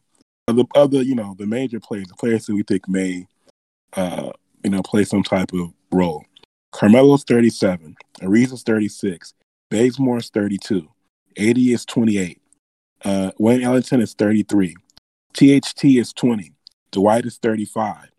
uh, 0.48 0.52
the 0.52 0.64
other, 0.74 1.02
you 1.02 1.14
know, 1.14 1.34
the 1.38 1.46
major 1.46 1.80
players, 1.80 2.08
the 2.08 2.14
players 2.14 2.46
that 2.46 2.54
we 2.54 2.62
think 2.62 2.88
may 2.88 3.26
uh, 3.94 4.30
you 4.62 4.70
know, 4.70 4.82
play 4.82 5.04
some 5.04 5.22
type 5.22 5.52
of 5.52 5.72
role. 5.90 6.24
Carmelo's 6.72 7.24
37, 7.24 7.94
Ariza's 8.20 8.62
36, 8.62 9.34
Bazemore's 9.70 10.30
32, 10.30 10.88
AD 11.36 11.58
is 11.58 11.84
28, 11.84 12.40
uh, 13.04 13.30
Wayne 13.38 13.62
Ellington 13.62 14.00
is 14.00 14.14
33, 14.14 14.74
THT 15.34 15.84
is 15.84 16.12
20, 16.12 16.52
Dwight 16.90 17.26
is 17.26 17.38
35, 17.38 18.10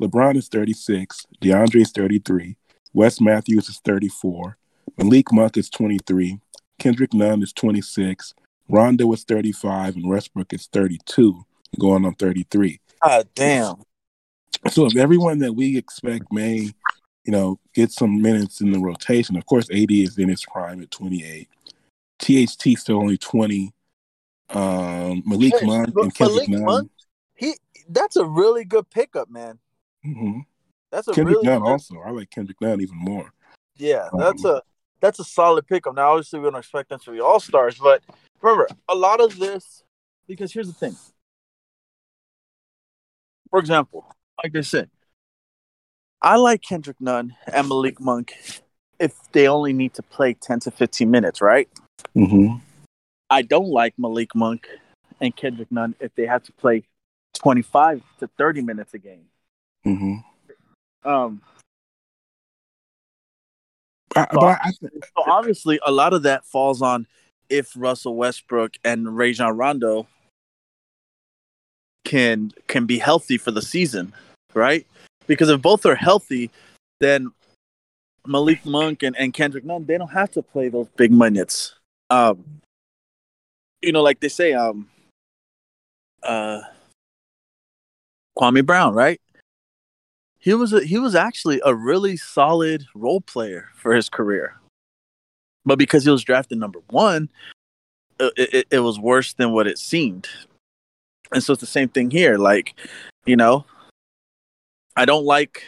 LeBron 0.00 0.36
is 0.36 0.48
36, 0.48 1.26
DeAndre 1.40 1.80
is 1.80 1.92
33, 1.92 2.56
Wes 2.94 3.20
Matthews 3.20 3.68
is 3.68 3.80
34, 3.80 4.56
Malik 4.96 5.32
Monk 5.32 5.56
is 5.56 5.68
23, 5.68 6.38
Kendrick 6.78 7.12
Nunn 7.12 7.42
is 7.42 7.52
26, 7.52 8.34
Rondo 8.68 9.12
is 9.12 9.24
35, 9.24 9.96
and 9.96 10.08
Westbrook 10.08 10.52
is 10.52 10.68
32, 10.72 11.44
going 11.78 12.06
on 12.06 12.14
33. 12.14 12.80
God 13.02 13.28
damn. 13.34 13.74
So 14.70 14.86
if 14.86 14.96
everyone 14.96 15.40
that 15.40 15.52
we 15.52 15.76
expect 15.76 16.32
may, 16.32 16.70
you 17.24 17.32
know, 17.32 17.58
get 17.74 17.90
some 17.90 18.22
minutes 18.22 18.60
in 18.60 18.70
the 18.70 18.78
rotation, 18.78 19.36
of 19.36 19.44
course, 19.46 19.68
AD 19.70 19.90
is 19.90 20.16
in 20.16 20.28
his 20.28 20.44
prime 20.44 20.80
at 20.80 20.90
28. 20.90 21.48
THT 22.18 22.78
still 22.78 22.98
only 22.98 23.18
20. 23.18 23.72
Um, 24.50 25.22
Malik 25.26 25.54
Monk 25.62 25.94
and 25.96 26.14
Kendrick 26.14 26.48
Malik 26.48 26.48
Nunn. 26.48 26.64
Monk? 26.64 26.90
He 27.34 27.54
that's 27.88 28.16
a 28.16 28.24
really 28.24 28.64
good 28.64 28.88
pickup, 28.88 29.28
man. 29.28 29.58
hmm 30.02 30.40
That's 30.94 31.08
a 31.08 31.12
Kendrick 31.12 31.38
really 31.38 31.46
Nunn 31.48 31.60
good, 31.60 31.72
also. 31.72 31.96
I 32.06 32.10
like 32.10 32.30
Kendrick 32.30 32.60
Nunn 32.60 32.80
even 32.80 32.96
more. 32.96 33.32
Yeah, 33.76 34.10
that's 34.16 34.44
a 34.44 34.62
that's 35.00 35.18
a 35.18 35.24
solid 35.24 35.66
pickup. 35.66 35.96
Now, 35.96 36.10
obviously, 36.10 36.38
we 36.38 36.44
don't 36.44 36.54
expect 36.54 36.90
them 36.90 37.00
to 37.00 37.10
be 37.10 37.18
all 37.18 37.40
stars, 37.40 37.76
but 37.82 38.00
remember, 38.40 38.68
a 38.88 38.94
lot 38.94 39.20
of 39.20 39.36
this 39.36 39.82
because 40.28 40.52
here's 40.52 40.68
the 40.68 40.72
thing. 40.72 40.96
For 43.50 43.58
example, 43.58 44.06
like 44.40 44.54
I 44.54 44.60
said, 44.60 44.88
I 46.22 46.36
like 46.36 46.62
Kendrick 46.62 47.00
Nunn 47.00 47.34
and 47.52 47.68
Malik 47.68 47.98
Monk 48.00 48.34
if 49.00 49.16
they 49.32 49.48
only 49.48 49.72
need 49.72 49.94
to 49.94 50.02
play 50.02 50.34
ten 50.34 50.60
to 50.60 50.70
fifteen 50.70 51.10
minutes, 51.10 51.40
right? 51.40 51.68
hmm 52.14 52.58
I 53.28 53.42
don't 53.42 53.68
like 53.68 53.94
Malik 53.98 54.32
Monk 54.36 54.68
and 55.20 55.34
Kendrick 55.34 55.72
Nunn 55.72 55.96
if 55.98 56.14
they 56.14 56.26
have 56.26 56.44
to 56.44 56.52
play 56.52 56.84
twenty 57.32 57.62
five 57.62 58.00
to 58.20 58.28
thirty 58.38 58.62
minutes 58.62 58.94
a 58.94 58.98
game. 58.98 59.24
hmm 59.82 60.18
Um, 61.04 61.40
I, 64.16 64.26
but 64.32 64.42
I, 64.42 64.58
I 64.62 64.70
So 64.70 65.24
obviously, 65.26 65.80
a 65.84 65.92
lot 65.92 66.14
of 66.14 66.22
that 66.22 66.44
falls 66.44 66.82
on 66.82 67.06
if 67.48 67.72
Russell 67.76 68.16
Westbrook 68.16 68.76
and 68.84 69.16
Rajon 69.16 69.56
Rondo 69.56 70.06
can 72.04 72.52
can 72.68 72.86
be 72.86 72.98
healthy 72.98 73.38
for 73.38 73.50
the 73.50 73.62
season, 73.62 74.12
right? 74.54 74.86
Because 75.26 75.48
if 75.48 75.60
both 75.60 75.86
are 75.86 75.94
healthy, 75.94 76.50
then 77.00 77.32
Malik 78.26 78.64
Monk 78.64 79.02
and, 79.02 79.16
and 79.16 79.34
Kendrick 79.34 79.64
Nunn 79.64 79.84
they 79.84 79.98
don't 79.98 80.08
have 80.08 80.30
to 80.32 80.42
play 80.42 80.68
those 80.68 80.88
big 80.96 81.10
minutes. 81.10 81.74
Um, 82.10 82.60
you 83.82 83.92
know, 83.92 84.02
like 84.02 84.20
they 84.20 84.28
say, 84.28 84.52
um, 84.52 84.88
uh, 86.22 86.60
Kwame 88.38 88.64
Brown, 88.64 88.94
right? 88.94 89.20
He 90.44 90.52
was 90.52 90.74
a, 90.74 90.84
he 90.84 90.98
was 90.98 91.14
actually 91.14 91.62
a 91.64 91.74
really 91.74 92.18
solid 92.18 92.84
role 92.94 93.22
player 93.22 93.70
for 93.76 93.94
his 93.94 94.10
career, 94.10 94.56
but 95.64 95.78
because 95.78 96.04
he 96.04 96.10
was 96.10 96.22
drafted 96.22 96.58
number 96.58 96.80
one, 96.90 97.30
it, 98.20 98.32
it, 98.36 98.66
it 98.70 98.78
was 98.80 99.00
worse 99.00 99.32
than 99.32 99.52
what 99.52 99.66
it 99.66 99.78
seemed. 99.78 100.28
And 101.32 101.42
so 101.42 101.54
it's 101.54 101.60
the 101.60 101.66
same 101.66 101.88
thing 101.88 102.10
here. 102.10 102.36
Like, 102.36 102.78
you 103.24 103.36
know, 103.36 103.64
I 104.94 105.06
don't 105.06 105.24
like 105.24 105.62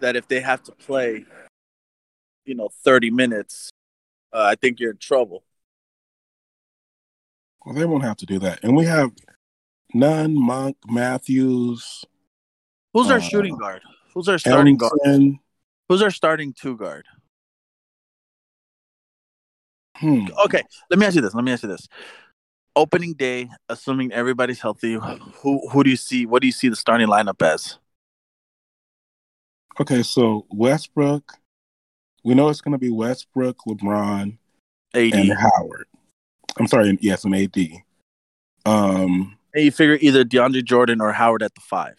that 0.00 0.16
if 0.16 0.28
they 0.28 0.40
have 0.40 0.62
to 0.64 0.72
play, 0.72 1.24
you 2.44 2.54
know, 2.54 2.68
thirty 2.84 3.10
minutes. 3.10 3.70
Uh, 4.34 4.42
I 4.42 4.54
think 4.54 4.80
you're 4.80 4.90
in 4.90 4.98
trouble. 4.98 5.44
well, 7.64 7.74
they 7.74 7.86
won't 7.86 8.04
have 8.04 8.18
to 8.18 8.26
do 8.26 8.38
that. 8.40 8.62
And 8.62 8.76
we 8.76 8.84
have 8.84 9.12
Nunn, 9.94 10.38
Monk, 10.38 10.76
Matthews, 10.86 12.04
Who's 12.92 13.10
our 13.10 13.16
Uh, 13.16 13.20
shooting 13.20 13.56
guard? 13.56 13.80
Who's 14.14 14.28
our 14.28 14.38
starting 14.38 14.76
guard? 14.76 14.92
Who's 15.88 16.02
our 16.02 16.10
starting 16.10 16.52
two 16.52 16.76
guard? 16.76 17.06
Hmm. 19.96 20.26
Okay, 20.44 20.62
let 20.88 20.98
me 20.98 21.06
ask 21.06 21.14
you 21.14 21.20
this. 21.20 21.34
Let 21.34 21.44
me 21.44 21.52
ask 21.52 21.62
you 21.62 21.68
this. 21.68 21.86
Opening 22.74 23.14
day, 23.14 23.50
assuming 23.68 24.12
everybody's 24.12 24.60
healthy, 24.60 24.94
who 24.94 25.68
who 25.70 25.84
do 25.84 25.90
you 25.90 25.96
see? 25.96 26.24
What 26.26 26.40
do 26.40 26.48
you 26.48 26.52
see 26.52 26.68
the 26.68 26.76
starting 26.76 27.08
lineup 27.08 27.42
as? 27.44 27.78
Okay, 29.80 30.02
so 30.02 30.46
Westbrook, 30.50 31.34
we 32.24 32.34
know 32.34 32.48
it's 32.48 32.60
going 32.60 32.72
to 32.72 32.78
be 32.78 32.90
Westbrook, 32.90 33.58
LeBron, 33.66 34.36
AD. 34.94 35.14
and 35.14 35.32
Howard. 35.32 35.86
I'm 36.58 36.66
sorry, 36.66 36.98
yes, 37.00 37.24
and 37.24 37.34
AD. 37.34 37.56
Um, 38.66 39.36
And 39.54 39.64
you 39.64 39.70
figure 39.70 39.98
either 40.00 40.24
DeAndre 40.24 40.64
Jordan 40.64 41.00
or 41.00 41.12
Howard 41.12 41.42
at 41.42 41.54
the 41.54 41.60
five. 41.60 41.96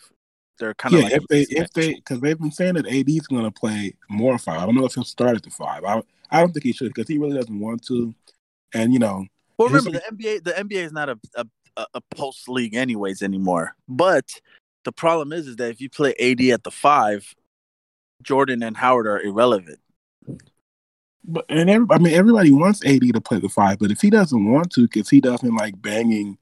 They're 0.62 0.76
kind 0.76 0.94
of 0.94 1.00
yeah, 1.02 1.06
like 1.08 1.14
if 1.16 1.28
they 1.28 1.42
if 1.42 1.74
they 1.74 1.96
because 1.96 2.22
they've 2.22 2.40
been 2.40 2.52
saying 2.52 2.76
that 2.76 2.86
AD 2.86 3.10
is 3.10 3.26
going 3.26 3.44
to 3.44 3.52
play 3.52 3.96
more 4.10 4.38
five. 4.38 4.62
I 4.62 4.66
don't 4.68 4.76
know 4.76 4.86
if 4.86 4.94
he'll 4.94 5.04
start 5.04 5.36
at 5.36 5.42
the 5.44 5.50
five. 5.50 5.84
I 5.84 6.04
I 6.30 6.40
don't 6.40 6.54
think 6.54 6.64
he 6.64 6.72
should 6.72 6.94
because 6.94 7.08
he 7.08 7.18
really 7.18 7.36
doesn't 7.36 7.60
want 7.60 7.84
to. 7.88 8.14
And 8.74 8.94
you 8.94 9.00
know, 9.00 9.26
well, 9.58 9.70
his- 9.70 9.86
remember 9.86 10.00
the 10.00 10.16
NBA. 10.16 10.44
The 10.44 10.52
NBA 10.52 10.86
is 10.86 10.92
not 10.92 11.10
a 11.10 11.20
a, 11.36 11.46
a- 11.78 11.88
a 11.96 12.02
post 12.16 12.48
league 12.48 12.76
anyways 12.76 13.24
anymore. 13.24 13.76
But 13.90 14.26
the 14.86 14.92
problem 14.92 15.34
is, 15.34 15.48
is 15.48 15.56
that 15.56 15.72
if 15.72 15.82
you 15.82 15.90
play 15.90 16.14
AD 16.20 16.42
at 16.52 16.64
the 16.64 16.72
five, 16.72 17.34
Jordan 18.22 18.62
and 18.62 18.78
Howard 18.78 19.08
are 19.08 19.20
irrelevant. 19.20 19.80
But 21.24 21.46
and 21.50 21.72
every, 21.72 21.88
I 21.90 21.98
mean, 21.98 22.14
everybody 22.14 22.52
wants 22.52 22.86
AD 22.86 23.02
to 23.02 23.22
play 23.22 23.40
the 23.40 23.50
five, 23.50 23.80
but 23.80 23.90
if 23.90 24.00
he 24.02 24.12
doesn't 24.12 24.52
want 24.52 24.72
to, 24.74 24.82
because 24.82 25.10
he 25.10 25.22
doesn't 25.22 25.56
like 25.56 25.82
banging 25.82 26.38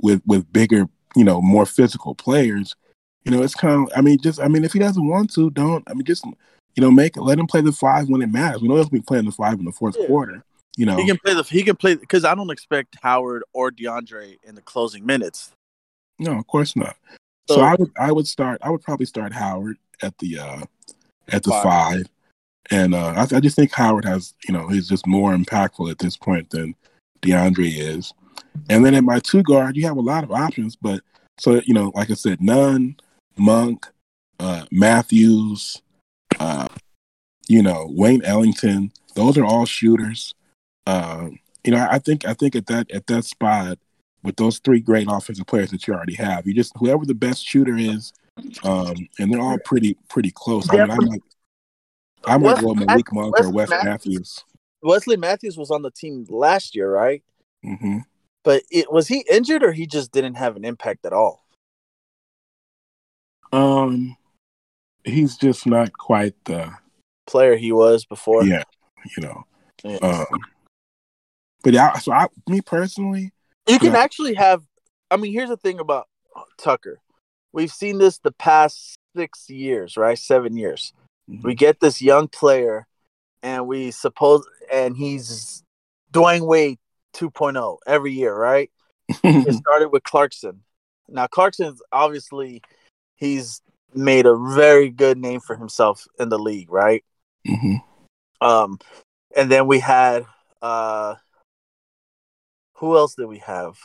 with 0.00 0.20
with 0.26 0.52
bigger, 0.52 0.86
you 1.16 1.24
know, 1.24 1.40
more 1.40 1.64
physical 1.64 2.14
players, 2.14 2.76
you 3.24 3.30
know, 3.32 3.42
it's 3.42 3.54
kind 3.54 3.86
of. 3.86 3.92
I 3.96 4.00
mean, 4.00 4.18
just 4.18 4.40
I 4.40 4.48
mean, 4.48 4.64
if 4.64 4.72
he 4.72 4.78
doesn't 4.78 5.06
want 5.08 5.32
to, 5.34 5.50
don't. 5.50 5.82
I 5.88 5.94
mean, 5.94 6.04
just 6.04 6.24
you 6.24 6.80
know, 6.80 6.90
make 6.90 7.16
let 7.16 7.38
him 7.38 7.46
play 7.46 7.60
the 7.60 7.72
five 7.72 8.08
when 8.08 8.22
it 8.22 8.30
matters. 8.32 8.60
We 8.60 8.68
know 8.68 8.76
he'll 8.76 8.88
be 8.88 9.00
playing 9.00 9.24
the 9.26 9.32
five 9.32 9.58
in 9.58 9.64
the 9.64 9.72
fourth 9.72 9.96
Yeah. 9.98 10.06
quarter. 10.06 10.44
You 10.76 10.86
know, 10.86 10.96
He 10.96 11.06
can 11.06 11.18
play 11.18 11.34
the 11.34 11.42
he 11.44 11.62
can 11.62 11.76
play 11.76 11.94
because 11.94 12.24
I 12.24 12.34
don't 12.34 12.50
expect 12.50 12.96
Howard 13.02 13.44
or 13.52 13.70
DeAndre 13.70 14.38
in 14.42 14.54
the 14.56 14.62
closing 14.62 15.06
minutes. 15.06 15.52
no, 16.18 16.32
of 16.38 16.46
course 16.46 16.74
not. 16.76 16.96
So, 17.48 17.56
So- 17.56 17.60
I 17.62 17.74
would 17.78 17.92
I 17.98 18.12
would 18.12 18.26
start. 18.26 18.58
I 18.62 18.70
would 18.70 18.82
probably 18.82 19.06
start 19.06 19.32
Howard 19.32 19.76
at 20.02 20.18
the 20.18 20.38
uh 20.38 20.62
at 21.28 21.42
the 21.44 21.50
Five. 21.50 21.62
five, 21.62 22.02
and 22.70 22.94
uh 22.94 23.14
I, 23.30 23.36
I 23.36 23.40
just 23.40 23.54
think 23.56 23.72
Howard 23.72 24.04
has 24.04 24.34
you 24.48 24.52
know 24.52 24.66
he's 24.68 24.88
just 24.88 25.06
more 25.06 25.32
impactful 25.34 25.90
at 25.90 25.98
this 26.00 26.16
point 26.16 26.50
than 26.50 26.74
DeAndre 27.22 27.70
is. 27.78 28.12
And 28.68 28.84
then 28.84 28.94
at 28.94 29.04
my 29.04 29.20
two 29.20 29.42
guard, 29.44 29.76
you 29.76 29.86
have 29.86 29.96
a 29.96 30.00
lot 30.02 30.24
of 30.24 30.32
options, 30.32 30.74
but 30.76 31.02
so 31.38 31.60
you 31.64 31.74
know, 31.74 31.92
like 31.94 32.10
I 32.10 32.14
said, 32.14 32.40
Nunn, 32.40 32.96
Monk, 33.36 33.86
uh, 34.38 34.64
Matthews, 34.70 35.82
uh, 36.38 36.68
you 37.48 37.62
know, 37.62 37.86
Wayne 37.90 38.24
Ellington. 38.24 38.92
Those 39.14 39.38
are 39.38 39.44
all 39.44 39.66
shooters. 39.66 40.34
Um, 40.86 41.38
you 41.64 41.72
know, 41.72 41.86
I, 41.90 41.98
think 41.98 42.26
I 42.26 42.34
think 42.34 42.56
at 42.56 42.66
that 42.66 42.90
at 42.90 43.06
that 43.06 43.24
spot 43.24 43.78
with 44.22 44.36
those 44.36 44.58
three 44.58 44.80
great 44.80 45.06
offensive 45.10 45.46
players 45.46 45.70
that 45.70 45.86
you 45.86 45.94
already 45.94 46.14
have, 46.14 46.46
you 46.46 46.54
just 46.54 46.72
whoever 46.76 47.04
the 47.04 47.14
best 47.14 47.44
shooter 47.44 47.76
is, 47.76 48.12
um, 48.64 49.08
and 49.18 49.32
they're 49.32 49.40
all 49.40 49.58
pretty 49.64 49.96
pretty 50.08 50.30
close. 50.30 50.68
I 50.70 50.76
mean, 50.76 50.90
I 50.90 50.96
might 50.96 51.22
I 52.26 52.36
might 52.38 52.60
go 52.60 52.74
Malik 52.74 53.12
Monk 53.12 53.38
or 53.38 53.50
Wes 53.50 53.70
Wes 53.70 53.84
Matthews. 53.84 54.44
Wesley 54.82 55.16
Matthews 55.16 55.56
was 55.56 55.70
on 55.70 55.82
the 55.82 55.90
team 55.90 56.26
last 56.28 56.74
year, 56.74 56.90
right? 56.90 57.22
Mm-hmm. 57.64 57.98
But 58.42 58.62
it 58.70 58.92
was 58.92 59.08
he 59.08 59.24
injured 59.30 59.62
or 59.62 59.72
he 59.72 59.86
just 59.86 60.12
didn't 60.12 60.34
have 60.34 60.56
an 60.56 60.64
impact 60.64 61.06
at 61.06 61.12
all? 61.12 61.43
Um, 63.54 64.16
he's 65.04 65.36
just 65.36 65.66
not 65.66 65.96
quite 65.96 66.34
the 66.44 66.72
Player 67.26 67.56
he 67.56 67.72
was 67.72 68.04
before. 68.04 68.44
yeah, 68.44 68.64
you 69.16 69.22
know. 69.22 69.44
Yeah. 69.82 69.96
Um, 69.96 70.26
but 71.62 71.72
yeah, 71.72 71.96
so 71.98 72.12
I, 72.12 72.26
me 72.48 72.60
personally, 72.60 73.32
You 73.66 73.78
can 73.78 73.94
actually 73.94 74.34
have. 74.34 74.62
I 75.10 75.16
mean, 75.16 75.32
here's 75.32 75.48
the 75.48 75.56
thing 75.56 75.78
about 75.78 76.08
Tucker. 76.58 77.00
We've 77.52 77.70
seen 77.70 77.98
this 77.98 78.18
the 78.18 78.32
past 78.32 78.96
six 79.16 79.48
years, 79.48 79.96
right? 79.96 80.18
Seven 80.18 80.56
years. 80.56 80.92
We 81.42 81.54
get 81.54 81.80
this 81.80 82.02
young 82.02 82.28
player, 82.28 82.86
and 83.42 83.66
we 83.66 83.90
suppose, 83.90 84.46
and 84.70 84.94
he's 84.94 85.62
Dwyane 86.12 86.46
Wade 86.46 86.78
2.0 87.14 87.78
every 87.86 88.12
year, 88.12 88.34
right? 88.34 88.70
It 89.24 89.54
started 89.54 89.88
with 89.88 90.02
Clarkson. 90.02 90.60
Now 91.08 91.26
Clarkson's 91.26 91.82
obviously 91.92 92.62
he's 93.24 93.60
made 93.94 94.26
a 94.26 94.36
very 94.36 94.90
good 94.90 95.18
name 95.18 95.40
for 95.40 95.56
himself 95.56 96.06
in 96.18 96.28
the 96.28 96.38
league, 96.38 96.70
right? 96.70 97.04
Mhm. 97.46 97.82
Um, 98.40 98.78
and 99.36 99.50
then 99.50 99.66
we 99.66 99.80
had 99.80 100.26
uh, 100.62 101.16
who 102.74 102.96
else 102.96 103.14
did 103.14 103.26
we 103.26 103.38
have? 103.38 103.78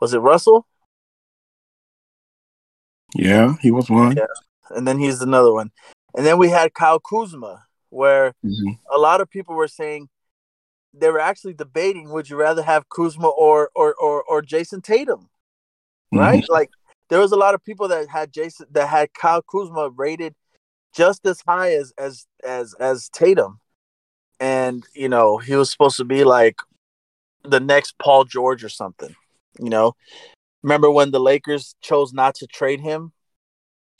Was 0.00 0.14
it 0.14 0.18
Russell? 0.18 0.66
yeah, 3.14 3.54
he 3.60 3.70
was 3.70 3.90
one. 3.90 4.16
Yeah. 4.16 4.26
And 4.70 4.88
then 4.88 4.98
he's 4.98 5.20
another 5.20 5.52
one. 5.52 5.70
And 6.14 6.24
then 6.24 6.38
we 6.38 6.48
had 6.48 6.72
Kyle 6.74 6.98
Kuzma, 6.98 7.66
where 7.90 8.34
Mhm. 8.44 8.78
a 8.90 8.98
lot 8.98 9.20
of 9.20 9.28
people 9.28 9.54
were 9.54 9.68
saying 9.68 10.08
they 10.94 11.10
were 11.10 11.20
actually 11.20 11.54
debating 11.54 12.10
would 12.10 12.28
you 12.28 12.36
rather 12.36 12.62
have 12.62 12.88
Kuzma 12.88 13.28
or 13.28 13.70
or 13.74 13.94
or, 13.94 14.22
or 14.22 14.42
Jayson 14.42 14.82
Tatum, 14.82 15.30
right? 16.10 16.44
Like 16.48 16.70
there 17.12 17.20
was 17.20 17.32
a 17.32 17.36
lot 17.36 17.54
of 17.54 17.62
people 17.62 17.88
that 17.88 18.08
had 18.08 18.32
Jayson 18.32 18.68
that 18.70 18.88
had 18.88 19.12
Kyle 19.12 19.42
Kuzma 19.42 19.90
rated 19.90 20.34
just 20.94 21.26
as 21.26 21.42
high 21.46 21.74
as 21.74 21.92
as 21.98 22.26
as 22.42 22.72
as 22.80 23.10
Tatum, 23.10 23.60
and 24.40 24.82
you 24.94 25.10
know 25.10 25.36
he 25.36 25.54
was 25.54 25.70
supposed 25.70 25.98
to 25.98 26.06
be 26.06 26.24
like 26.24 26.56
the 27.44 27.60
next 27.60 27.98
Paul 27.98 28.24
George 28.24 28.64
or 28.64 28.70
something. 28.70 29.14
You 29.60 29.68
know, 29.68 29.94
remember 30.62 30.90
when 30.90 31.10
the 31.10 31.20
Lakers 31.20 31.74
chose 31.82 32.14
not 32.14 32.34
to 32.36 32.46
trade 32.46 32.80
him? 32.80 33.12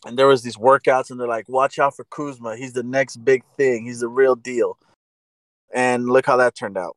And 0.07 0.18
there 0.18 0.27
was 0.27 0.42
these 0.42 0.57
workouts, 0.57 1.11
and 1.11 1.20
they're 1.20 1.29
like, 1.29 1.51
"Watch 1.51 1.79
out 1.79 1.94
for 1.94 2.05
Kuzma. 2.05 2.57
He's 2.57 2.72
the 2.72 2.83
next 2.83 3.16
big 3.16 3.44
thing. 3.59 3.85
He's 3.85 4.01
the 4.01 4.09
real 4.09 4.37
deal." 4.37 4.79
And 5.70 6.07
look 6.07 6.25
how 6.25 6.38
that 6.38 6.55
turned 6.55 6.79
out. 6.79 6.96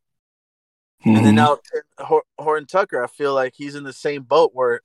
Mhm. 1.06 1.18
And 1.18 1.26
then 1.26 1.36
now 1.36 1.60
Hor- 1.98 2.24
Horton 2.40 2.68
Tucker, 2.68 3.04
I 3.04 3.08
feel 3.08 3.34
like 3.34 3.54
he's 3.58 3.76
in 3.76 3.84
the 3.84 3.92
same 3.92 4.24
boat 4.24 4.52
where, 4.54 4.80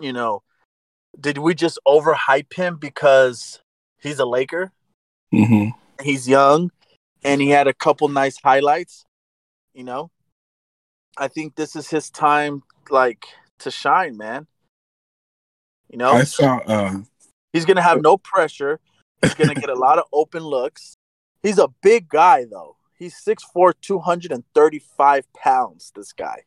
you 0.00 0.12
know, 0.12 0.42
did 1.18 1.38
we 1.38 1.54
just 1.54 1.78
overhype 1.86 2.52
him 2.54 2.76
because 2.76 3.60
he's 4.00 4.18
a 4.18 4.26
Laker? 4.26 4.72
Mhm. 5.32 5.72
He's 6.02 6.28
young, 6.28 6.70
and 7.22 7.40
he 7.40 7.50
had 7.50 7.66
a 7.66 7.74
couple 7.74 8.08
nice 8.08 8.38
highlights. 8.42 9.04
You 9.72 9.84
know, 9.84 10.10
I 11.16 11.28
think 11.28 11.54
this 11.54 11.76
is 11.76 11.88
his 11.88 12.10
time, 12.10 12.62
like 12.90 13.26
to 13.60 13.70
shine, 13.70 14.16
man. 14.16 14.46
You 15.90 15.98
know, 15.98 16.12
I 16.12 16.24
saw. 16.24 16.58
Uh, 16.66 17.02
he's 17.52 17.64
gonna 17.64 17.82
have 17.82 18.02
no 18.02 18.16
pressure. 18.16 18.80
He's 19.22 19.34
gonna 19.34 19.54
get 19.54 19.70
a 19.70 19.74
lot 19.74 19.98
of 19.98 20.04
open 20.12 20.42
looks. 20.42 20.96
He's 21.42 21.58
a 21.58 21.68
big 21.82 22.08
guy, 22.08 22.44
though. 22.44 22.76
He's 22.96 23.16
6'4", 23.16 23.74
235 23.74 25.32
pounds. 25.34 25.92
This 25.94 26.12
guy. 26.12 26.44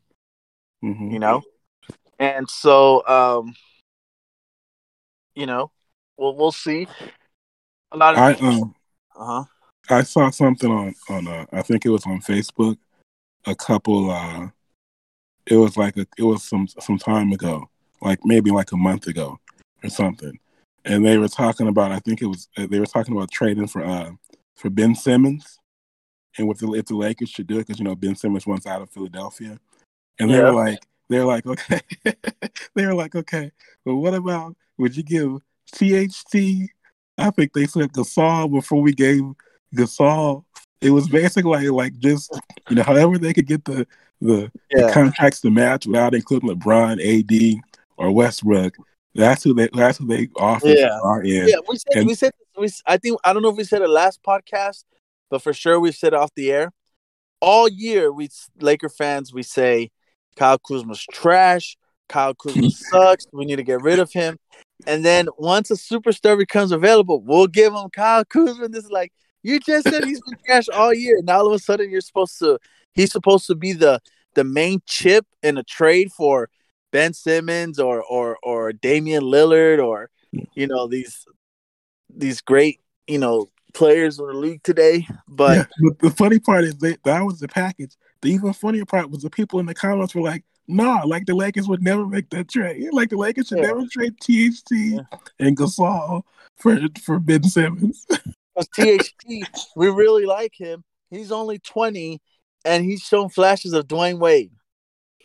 mhm. 0.84 1.12
you 1.12 1.20
know 1.20 1.44
and 2.20 2.50
so 2.50 3.06
um 3.08 3.54
you 5.36 5.46
know 5.46 5.72
we'll 6.18 6.36
we'll 6.36 6.52
see 6.52 6.88
a 7.92 7.98
lot 7.98 8.14
of 8.16 8.20
I 8.20 8.34
um 8.34 8.76
uh-huh 9.16 9.44
I 9.90 10.04
saw 10.04 10.30
something 10.30 10.70
on 10.72 10.96
on 11.10 11.28
uh, 11.28 11.46
I 11.52 11.62
think 11.62 11.86
it 11.86 11.90
was 11.90 12.06
on 12.06 12.20
Facebook. 12.22 12.78
A 13.46 13.56
couple. 13.56 14.12
uh 14.12 14.50
It 15.46 15.56
was 15.56 15.78
like 15.78 15.96
a, 15.98 16.06
it 16.18 16.24
was 16.24 16.44
some 16.44 16.68
some 16.68 16.98
time 16.98 17.32
ago, 17.32 17.70
like 18.02 18.20
maybe 18.26 18.52
like 18.52 18.74
a 18.74 18.78
month 18.78 19.08
ago 19.08 19.40
or 19.84 19.90
something, 19.90 20.38
and 20.84 21.06
they 21.06 21.18
were 21.18 21.30
talking 21.30 21.68
about. 21.70 21.92
I 21.94 22.00
think 22.00 22.22
it 22.22 22.26
was 22.28 22.50
uh, 22.58 22.68
they 22.70 22.80
were 22.80 22.86
talking 22.86 23.16
about 23.16 23.32
trading 23.32 23.68
for 23.68 23.82
uh 23.84 24.12
for 24.56 24.70
Ben 24.70 24.94
Simmons, 24.96 25.58
and 26.38 26.48
with 26.50 26.60
the, 26.60 26.74
if 26.74 26.86
the 26.88 26.96
Lakers 26.96 27.30
should 27.30 27.48
do 27.48 27.56
it 27.60 27.68
because 27.68 27.80
you 27.80 27.86
know 27.86 27.96
Ben 27.96 28.16
Simmons 28.16 28.46
wants 28.46 28.66
out 28.68 28.82
of 28.82 28.90
Philadelphia, 28.90 29.58
and 30.20 30.30
they 30.30 30.36
Yeah. 30.36 30.44
were 30.52 30.54
like 30.54 30.80
they 31.10 31.20
were 31.20 31.26
like 31.26 31.46
okay, 31.46 31.82
they 32.76 32.86
were 32.86 32.94
like 32.94 33.16
okay, 33.16 33.52
but 33.86 33.96
what 33.96 34.14
about 34.14 34.56
would 34.78 34.96
you 34.96 35.04
give 35.04 35.40
THT? 35.72 36.70
I 37.18 37.32
think 37.32 37.54
they 37.54 37.66
said 37.66 37.94
Gasol 37.94 38.52
before 38.52 38.82
we 38.82 38.94
gave 38.94 39.24
Gasol. 39.76 40.44
It 40.82 40.92
was 40.92 41.10
basically 41.10 41.70
like, 41.70 41.98
just 41.98 42.32
you 42.70 42.76
know 42.76 42.84
however 42.84 43.18
they 43.18 43.34
could 43.34 43.48
get 43.48 43.66
the 43.66 43.88
the, 44.22 44.52
the 44.72 44.92
contracts 44.94 45.42
to 45.42 45.50
match 45.52 45.86
without 45.86 46.16
including 46.16 46.50
LeBron, 46.50 47.00
AD, 47.00 47.62
or 47.98 48.12
Westbrook. 48.12 48.76
That's 49.16 49.44
who 49.44 49.54
they 49.54 49.70
that's 49.74 49.98
who 49.98 50.06
they 50.08 50.30
offer 50.36 50.68
Yeah. 50.68 51.00
yeah 51.48 51.56
we 51.68 51.78
said 51.78 51.98
And- 51.98 52.08
we 52.08 52.14
said 52.14 52.32
we, 52.58 52.70
i 52.86 52.98
think 52.98 53.20
i 53.24 53.34
don't 53.34 53.42
know 53.42 53.50
if 53.50 53.58
we 53.58 53.64
said 53.64 53.82
it 53.82 53.90
last 53.90 54.22
podcast 54.24 54.84
but 55.30 55.42
for 55.44 55.54
sure 55.54 55.80
we 55.80 55.92
said 55.92 56.14
off 56.14 56.34
the 56.36 56.52
air 56.52 56.72
all 57.40 57.68
year 57.68 58.12
we 58.12 58.30
laker 58.60 58.90
fans 58.90 59.32
we 59.34 59.44
say 59.44 59.90
kyle 60.38 60.58
kuzma's 60.60 61.06
trash. 61.12 61.78
Kyle 62.10 62.34
kuzma 62.34 62.70
sucks. 62.72 63.26
We 63.34 63.46
need 63.46 63.58
to 63.58 63.64
get 63.64 63.82
rid 63.82 64.00
of 64.00 64.12
him. 64.12 64.38
And 64.86 65.04
then 65.04 65.28
once 65.38 65.72
a 65.72 65.74
superstar 65.74 66.38
becomes 66.38 66.72
available 66.72 67.22
we'll 67.22 67.48
give 67.48 67.74
him 67.74 67.90
kyle 67.90 68.24
kuzma. 68.26 68.70
This 68.70 68.86
is 68.86 68.92
like 68.92 69.12
you 69.44 69.60
just 69.60 69.90
said 69.90 70.06
he's 70.06 70.22
been 70.22 70.38
trash 70.46 70.70
all 70.70 70.94
year. 70.94 71.20
Now 71.24 71.40
all 71.40 71.48
of 71.48 71.54
a 71.54 71.60
sudden 71.60 71.90
you're 71.90 72.02
supposed 72.02 72.38
to 72.40 72.60
he's 72.94 73.12
supposed 73.12 73.48
to 73.48 73.56
be 73.56 73.74
the 73.74 74.00
the 74.36 74.44
main 74.44 74.82
chip 74.86 75.26
in 75.42 75.58
a 75.58 75.64
trade 75.64 76.12
for 76.12 76.50
Ben 76.92 77.14
Simmons 77.14 77.80
or 77.80 78.04
or 78.04 78.38
or 78.44 78.72
Damian 78.72 79.24
Lillard 79.24 79.84
or 79.84 80.10
you 80.54 80.68
know 80.68 80.88
these 80.88 81.26
these 82.14 82.42
great 82.42 82.80
you 83.08 83.18
know 83.18 83.50
players 83.74 84.20
in 84.20 84.28
the 84.28 84.34
league 84.34 84.64
today. 84.64 85.08
But 85.28 85.58
Yeah, 85.58 85.66
but 85.84 86.00
the 86.00 86.10
funny 86.12 86.40
part 86.40 86.64
is 86.64 86.76
they, 86.78 86.98
that 87.06 87.22
was 87.22 87.40
the 87.40 87.48
package. 87.48 87.96
The 88.22 88.30
even 88.30 88.54
funnier 88.54 88.86
part 88.86 89.10
was 89.10 89.22
the 89.24 89.30
people 89.30 89.60
in 89.60 89.66
the 89.66 89.74
comments 89.74 90.16
were 90.16 90.22
like, 90.22 90.44
"Nah, 90.68 91.04
like 91.04 91.26
the 91.26 91.36
Lakers 91.36 91.68
would 91.68 91.84
never 91.84 92.06
make 92.06 92.30
that 92.32 92.50
trade. 92.50 92.88
Like 92.92 93.10
the 93.10 93.18
Lakers 93.18 93.48
should 93.48 93.60
Yeah. 93.60 93.68
never 93.68 93.86
trade 93.88 94.16
THT 94.20 95.06
and 95.40 95.56
Gasol 95.58 96.24
for 96.58 96.80
for 97.02 97.20
Ben 97.20 97.44
Simmons." 97.44 98.06
because 98.56 98.70
THT, 98.76 99.48
we 99.76 99.88
really 99.90 100.26
like 100.26 100.54
him. 100.56 100.84
He's 101.10 101.32
only 101.32 101.60
twenty, 101.60 102.22
and 102.66 102.84
he's 102.84 103.02
shown 103.02 103.30
flashes 103.30 103.74
of 103.74 103.88
Dwyane 103.88 104.20
Wade. 104.20 104.52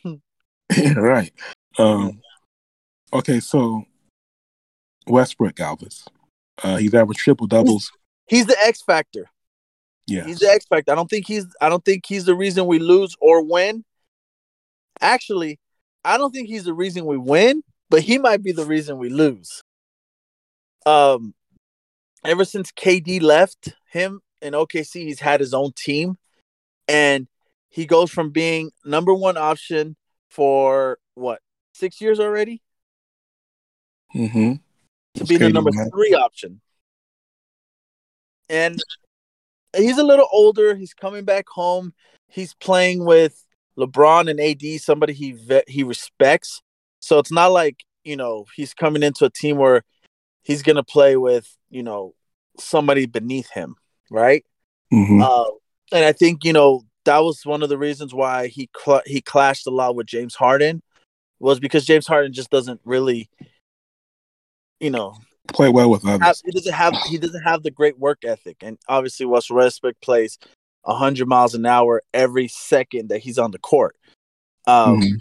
yeah, 0.05 0.93
right. 0.95 1.33
Um, 1.79 2.21
okay, 3.13 3.41
so 3.41 3.85
Westbrook, 5.07 5.57
Alvis. 5.57 6.07
Uh, 6.63 6.77
he's 6.77 6.95
averaged 6.95 7.21
triple 7.21 7.47
doubles. 7.47 7.91
He's 8.29 8.47
the 8.47 8.57
X 8.63 8.83
factor. 8.83 9.27
Yeah, 10.07 10.25
He's 10.25 10.41
the 10.41 10.49
X 10.49 10.67
factor. 10.67 10.93
I 10.93 10.95
don't 10.95 11.09
think 11.09 11.27
he's 11.27 11.47
I 11.61 11.69
don't 11.69 11.85
think 11.85 12.05
he's 12.07 12.25
the 12.25 12.35
reason 12.35 12.67
we 12.67 12.79
lose 12.79 13.15
or 13.21 13.45
win. 13.45 13.85
Actually, 15.01 15.59
I 16.05 16.19
don't 16.19 16.33
think 16.33 16.49
he's 16.49 16.65
the 16.65 16.75
reason 16.75 17.07
we 17.07 17.17
win, 17.17 17.63
but 17.89 18.03
he 18.03 18.19
might 18.19 18.43
be 18.43 18.53
the 18.53 18.65
reason 18.65 18.99
we 18.99 19.09
lose. 19.09 19.63
Um 20.87 21.35
ever 22.25 22.45
since 22.45 22.73
KD 22.73 23.23
left 23.23 23.75
him 23.91 24.21
in 24.41 24.55
OKC, 24.55 25.05
he's 25.05 25.21
had 25.21 25.41
his 25.41 25.55
own 25.55 25.73
team 25.77 26.17
and 26.89 27.29
he 27.69 27.87
goes 27.87 28.11
from 28.11 28.31
being 28.31 28.71
number 28.85 29.15
1 29.15 29.37
option 29.37 29.97
for 30.29 30.99
what? 31.15 31.41
6 31.75 32.01
years 32.01 32.21
already 32.21 32.61
mm-hmm. 34.15 34.55
to 35.15 35.25
be 35.25 35.37
the 35.37 35.49
number 35.49 35.71
man. 35.73 35.91
3 35.91 36.15
option. 36.15 36.61
And 38.49 38.79
he's 39.77 39.99
a 39.99 40.05
little 40.05 40.29
older. 40.33 40.75
He's 40.75 40.95
coming 40.95 41.25
back 41.25 41.49
home. 41.49 41.93
He's 42.29 42.55
playing 42.55 43.05
with 43.05 43.45
LeBron 43.79 44.31
and 44.31 44.41
AD, 44.41 44.81
somebody 44.81 45.13
he 45.13 45.33
ve- 45.33 45.65
he 45.67 45.83
respects. 45.83 46.61
So 47.01 47.19
it's 47.19 47.33
not 47.33 47.53
like 47.53 47.85
you 48.05 48.17
know 48.17 48.47
he's 48.55 48.75
coming 48.75 49.03
into 49.03 49.25
a 49.25 49.31
team 49.31 49.57
where 49.57 49.83
he's 50.43 50.63
gonna 50.63 50.83
play 50.83 51.17
with 51.17 51.49
you 51.71 51.83
know 51.83 52.15
somebody 52.59 53.07
beneath 53.07 53.51
him, 53.51 53.77
right? 54.11 54.45
Mm-hmm. 54.93 55.23
Uh, 55.23 55.45
and 55.93 56.05
I 56.05 56.13
think 56.13 56.45
you 56.45 56.53
know 56.53 56.83
that 57.05 57.19
was 57.19 57.45
one 57.45 57.63
of 57.63 57.69
the 57.69 57.79
reasons 57.79 58.15
why 58.15 58.49
he 58.49 58.69
cl- 58.77 59.03
he 59.07 59.21
clashed 59.21 59.67
a 59.67 59.71
lot 59.71 59.97
with 59.97 60.07
James 60.07 60.35
Harden 60.35 60.83
was 61.39 61.59
because 61.59 61.85
James 61.85 62.07
Harden 62.07 62.33
just 62.33 62.51
doesn't 62.51 62.81
really, 62.85 63.29
you 64.79 64.91
know, 64.91 65.17
Play 65.49 65.69
well 65.69 65.91
with 65.91 66.07
others. 66.07 66.43
he 66.45 66.53
doesn't 66.53 66.73
have 66.73 66.95
he 67.07 67.19
doesn't 67.19 67.43
have 67.43 67.63
the 67.63 67.71
great 67.71 67.99
work 67.99 68.25
ethic, 68.25 68.59
and 68.63 68.79
obviously 68.89 69.27
Russell 69.27 69.57
Westbrook 69.57 70.01
plays 70.01 70.39
hundred 70.85 71.29
miles 71.29 71.55
an 71.55 71.67
hour 71.67 72.03
every 72.13 72.49
second 72.49 73.09
that 73.09 73.19
he's 73.19 73.39
on 73.39 73.51
the 73.51 73.59
court. 73.59 73.97
Um, 74.67 75.01
Mhm. 75.01 75.19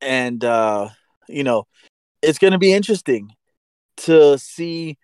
and 0.00 0.44
uh, 0.44 0.88
you 1.28 1.44
know, 1.44 1.66
it's 2.22 2.38
going 2.38 2.52
to 2.52 2.58
be 2.58 2.72
interesting 2.72 3.34
to 3.98 4.38
see. 4.38 4.96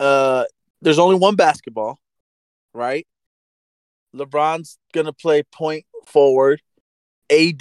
Uh, 0.00 0.44
there's 0.82 0.98
only 0.98 1.16
one 1.16 1.36
basketball, 1.36 1.98
right? 2.74 3.06
LeBron's 4.14 4.78
going 4.92 5.06
to 5.06 5.12
play 5.12 5.42
point 5.42 5.84
forward. 6.06 6.60
AD, 7.30 7.60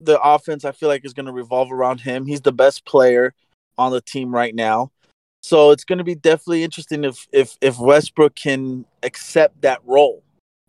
the 0.00 0.20
offense, 0.22 0.64
I 0.64 0.72
feel 0.72 0.88
like 0.88 1.04
is 1.04 1.12
going 1.12 1.26
to 1.26 1.32
revolve 1.32 1.72
around 1.72 2.00
him. 2.00 2.26
He's 2.26 2.42
the 2.42 2.52
best 2.52 2.84
player 2.84 3.34
on 3.78 3.92
the 3.92 4.00
team 4.00 4.34
right 4.34 4.54
now. 4.54 4.90
So 5.42 5.70
it's 5.70 5.84
going 5.84 5.98
to 5.98 6.04
be 6.04 6.14
definitely 6.14 6.64
interesting 6.64 7.04
if 7.04 7.26
if 7.32 7.56
if 7.60 7.78
Westbrook 7.78 8.34
can 8.34 8.84
accept 9.02 9.62
that 9.62 9.80
role. 9.84 10.22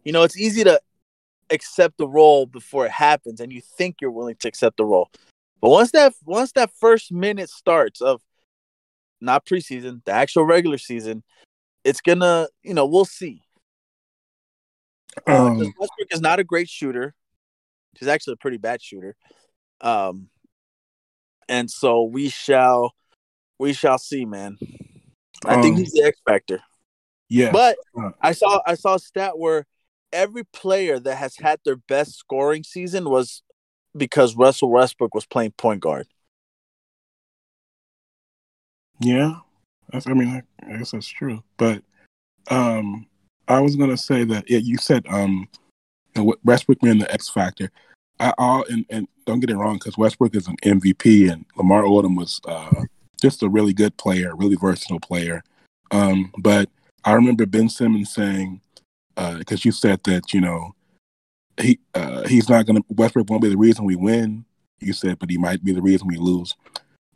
You 0.04 0.12
know, 0.12 0.24
it's 0.24 0.38
easy 0.38 0.64
to 0.64 0.80
accept 1.50 1.98
the 1.98 2.08
role 2.08 2.46
before 2.46 2.86
it 2.86 2.92
happens 2.92 3.40
and 3.40 3.52
you 3.52 3.62
think 3.62 3.98
you're 4.02 4.12
willing 4.12 4.36
to 4.36 4.48
accept 4.48 4.78
the 4.78 4.86
role. 4.86 5.10
But 5.62 5.70
once 5.70 5.92
that 5.92 6.14
once 6.26 6.52
that 6.54 6.72
first 6.80 7.12
minute 7.12 7.50
starts 7.50 8.02
of 8.02 8.22
not 9.20 9.46
preseason, 9.46 10.04
the 10.06 10.12
actual 10.12 10.46
regular 10.46 10.78
season, 10.78 11.24
it's 11.84 12.02
going 12.02 12.20
to, 12.20 12.50
you 12.64 12.74
know, 12.74 12.86
we'll 12.86 13.06
see. 13.06 13.42
Uh, 15.26 15.48
Um, 15.48 15.58
Westbrook 15.58 16.12
is 16.12 16.22
not 16.22 16.40
a 16.40 16.44
great 16.44 16.70
shooter. 16.70 17.16
He's 17.98 18.08
actually 18.08 18.34
a 18.34 18.38
pretty 18.38 18.58
bad 18.58 18.82
shooter. 18.82 19.16
Um, 19.82 20.30
and 21.50 21.70
so 21.70 22.04
we 22.04 22.30
shall, 22.30 22.94
we 23.60 23.74
shall 23.74 23.98
see, 23.98 24.26
man. 24.26 24.58
I 25.46 25.62
think 25.62 25.76
Um, 25.76 25.78
he's 25.78 25.94
the 25.94 26.04
X 26.04 26.20
factor. 26.26 26.62
yeah, 27.30 27.52
But 27.52 27.78
Uh. 27.98 28.12
I 28.22 28.32
saw, 28.32 28.62
I 28.66 28.76
saw 28.76 28.96
a 28.96 29.00
stat 29.00 29.38
where 29.38 29.66
every 30.12 30.44
player 30.46 31.00
that 31.00 31.16
has 31.16 31.38
had 31.38 31.60
their 31.64 31.76
best 31.76 32.16
scoring 32.16 32.64
season 32.64 33.10
was 33.10 33.44
because 33.96 34.36
Russell 34.36 34.72
Westbrook 34.72 35.14
was 35.14 35.26
playing 35.26 35.52
point 35.52 35.82
guard. 35.82 36.08
yeah. 39.00 39.36
That's, 39.92 40.08
I 40.08 40.14
mean, 40.14 40.28
I, 40.28 40.44
I 40.66 40.78
guess 40.78 40.92
that's 40.92 41.08
true. 41.08 41.44
But 41.58 41.82
um, 42.50 43.06
I 43.48 43.62
was 43.62 43.76
gonna 43.76 43.98
say 43.98 44.24
that 44.26 44.50
yeah, 44.50 44.60
you 44.60 44.78
said 44.78 45.06
um, 45.10 45.48
Westbrook 46.44 46.80
being 46.82 47.00
the 47.00 47.12
X 47.12 47.30
factor. 47.30 47.72
I 48.20 48.34
all 48.38 48.66
and, 48.70 48.86
and 48.90 49.08
don't 49.28 49.42
get 49.42 49.52
it 49.52 49.58
wrong 49.58 49.76
because 49.76 49.98
Westbrook 49.98 50.36
is 50.36 50.48
an 50.48 50.56
MVP 50.64 51.32
and 51.32 51.46
Lamar 51.56 51.84
Odom 51.84 52.18
was 52.18 52.42
uh, 52.46 52.84
just 53.22 53.44
a 53.44 53.50
really 53.50 53.74
good 53.74 53.96
player, 53.98 54.36
really 54.36 54.56
versatile 54.56 55.00
player. 55.00 55.44
Um, 55.92 56.32
but 56.40 56.70
I 57.04 57.14
remember 57.14 57.46
Ben 57.46 57.70
Simmons 57.70 58.14
saying 58.14 58.62
because 59.16 59.66
you 59.66 59.72
said 59.72 60.00
that 60.06 60.34
you 60.34 60.42
know 60.42 60.74
he 61.60 61.80
uh, 61.94 62.28
he's 62.28 62.50
not 62.50 62.66
gonna 62.66 62.82
Westbrook 62.90 63.30
won't 63.30 63.44
be 63.44 63.50
the 63.50 63.58
reason 63.58 63.86
we 63.86 63.96
win. 63.96 64.46
You 64.80 64.94
said, 64.94 65.20
but 65.20 65.30
he 65.30 65.38
might 65.38 65.64
be 65.64 65.74
the 65.74 65.82
reason 65.82 66.08
we 66.08 66.18
lose. 66.18 66.56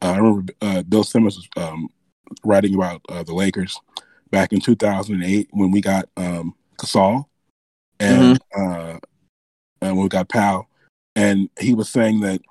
Uh, 0.02 0.12
I 0.12 0.18
remember 0.18 0.54
uh, 0.62 0.84
Bill 0.84 1.04
Simmons 1.04 1.38
was 1.38 1.48
um, 1.64 1.90
writing 2.44 2.76
about 2.76 3.02
uh, 3.08 3.24
the 3.24 3.34
Lakers 3.34 3.80
back 4.32 4.52
in 4.52 4.60
2008 4.60 5.48
when 5.52 5.72
we 5.72 5.80
got 5.80 6.10
um, 6.18 6.56
Gasol 6.78 7.26
and 8.00 8.40
uh, 8.58 8.98
and 9.82 9.96
when 9.96 10.04
we 10.04 10.10
got 10.10 10.30
Powell, 10.30 10.68
and 11.16 11.50
he 11.60 11.74
was 11.74 11.90
saying 11.90 12.22
that 12.22 12.42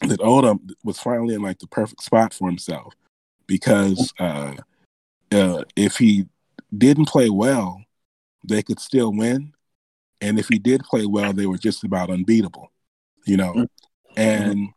that 0.00 0.20
Odom 0.20 0.70
was 0.84 1.00
finally 1.00 1.34
in 1.34 1.42
like 1.42 1.58
the 1.58 1.66
perfect 1.66 2.02
spot 2.02 2.32
for 2.32 2.48
himself 2.48 2.94
because 3.46 4.12
uh, 4.20 4.54
uh, 5.32 5.64
if 5.74 5.96
he 5.96 6.26
didn't 6.76 7.08
play 7.08 7.30
well, 7.30 7.82
they 8.44 8.62
could 8.62 8.78
still 8.78 9.12
win, 9.12 9.52
and 10.20 10.38
if 10.38 10.48
he 10.48 10.58
did 10.58 10.84
play 10.84 11.06
well, 11.06 11.32
they 11.32 11.46
were 11.46 11.58
just 11.58 11.82
about 11.82 12.10
unbeatable, 12.10 12.70
you 13.26 13.36
know. 13.36 13.66
And 14.16 14.68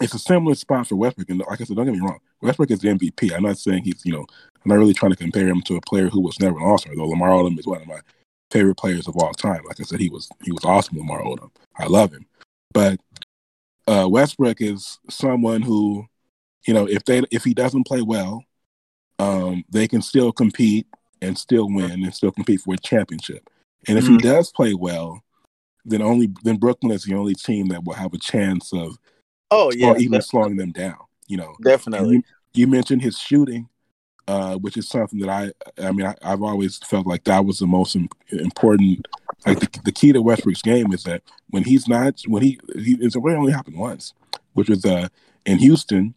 it's 0.00 0.14
a 0.14 0.18
similar 0.18 0.54
spot 0.54 0.88
for 0.88 0.96
Westbrook. 0.96 1.30
And 1.30 1.40
like 1.40 1.60
I 1.60 1.64
said, 1.64 1.76
don't 1.76 1.86
get 1.86 1.94
me 1.94 2.00
wrong, 2.00 2.18
Westbrook 2.42 2.70
is 2.70 2.80
the 2.80 2.88
MVP. 2.88 3.32
I'm 3.32 3.42
not 3.42 3.58
saying 3.58 3.84
he's, 3.84 4.04
you 4.04 4.12
know, 4.12 4.26
I'm 4.64 4.68
not 4.68 4.78
really 4.78 4.94
trying 4.94 5.12
to 5.12 5.16
compare 5.16 5.46
him 5.46 5.62
to 5.62 5.76
a 5.76 5.80
player 5.82 6.08
who 6.08 6.20
was 6.20 6.40
never 6.40 6.58
an 6.58 6.64
All 6.64 6.78
Star. 6.78 6.94
Though 6.96 7.08
Lamar 7.08 7.30
Odom 7.30 7.58
is 7.58 7.66
one 7.66 7.82
of 7.82 7.86
my 7.86 8.00
favorite 8.50 8.76
players 8.76 9.08
of 9.08 9.16
all 9.16 9.32
time. 9.32 9.62
Like 9.66 9.80
I 9.80 9.84
said, 9.84 10.00
he 10.00 10.08
was 10.08 10.28
he 10.42 10.52
was 10.52 10.64
awesome, 10.64 10.98
Lamar 10.98 11.22
Odom. 11.22 11.50
I 11.78 11.86
love 11.86 12.12
him, 12.12 12.26
but 12.72 13.00
uh, 13.86 14.06
Westbrook 14.08 14.60
is 14.60 14.98
someone 15.08 15.62
who, 15.62 16.06
you 16.66 16.74
know, 16.74 16.86
if 16.86 17.04
they 17.04 17.22
if 17.30 17.44
he 17.44 17.54
doesn't 17.54 17.86
play 17.86 18.02
well, 18.02 18.44
um, 19.18 19.64
they 19.70 19.88
can 19.88 20.02
still 20.02 20.32
compete 20.32 20.86
and 21.22 21.38
still 21.38 21.68
win 21.68 22.04
and 22.04 22.14
still 22.14 22.32
compete 22.32 22.60
for 22.60 22.74
a 22.74 22.78
championship. 22.78 23.48
And 23.88 23.98
if 23.98 24.06
he 24.06 24.16
Mhm. 24.16 24.22
does 24.22 24.50
play 24.52 24.74
well, 24.74 25.22
then 25.84 26.02
only 26.02 26.28
then 26.42 26.56
Brooklyn 26.56 26.92
is 26.92 27.04
the 27.04 27.14
only 27.14 27.34
team 27.34 27.68
that 27.68 27.84
will 27.84 27.94
have 27.94 28.12
a 28.12 28.18
chance 28.18 28.72
of 28.72 28.98
Oh 29.50 29.70
yeah, 29.72 29.86
or 29.88 29.98
even 29.98 30.20
slowing 30.20 30.56
them 30.56 30.72
down. 30.72 30.98
You 31.28 31.38
know, 31.38 31.56
definitely. 31.62 32.16
you, 32.16 32.22
you 32.54 32.66
mentioned 32.66 33.02
his 33.02 33.18
shooting, 33.18 33.68
uh, 34.28 34.56
which 34.56 34.76
is 34.76 34.88
something 34.88 35.20
that 35.20 35.28
I, 35.28 35.52
I 35.82 35.92
mean, 35.92 36.06
I, 36.06 36.14
I've 36.22 36.42
always 36.42 36.78
felt 36.78 37.06
like 37.06 37.24
that 37.24 37.44
was 37.44 37.58
the 37.58 37.66
most 37.66 37.94
im- 37.94 38.08
important. 38.30 39.06
Like 39.46 39.60
the, 39.60 39.80
the 39.84 39.92
key 39.92 40.12
to 40.12 40.22
Westbrook's 40.22 40.62
game 40.62 40.92
is 40.92 41.04
that 41.04 41.22
when 41.50 41.62
he's 41.62 41.86
not, 41.86 42.20
when 42.26 42.42
he, 42.42 42.58
he 42.74 42.96
it's 43.00 43.16
only 43.16 43.52
happened 43.52 43.78
once, 43.78 44.14
which 44.54 44.68
was 44.68 44.84
uh, 44.84 45.08
in 45.44 45.58
Houston, 45.58 46.14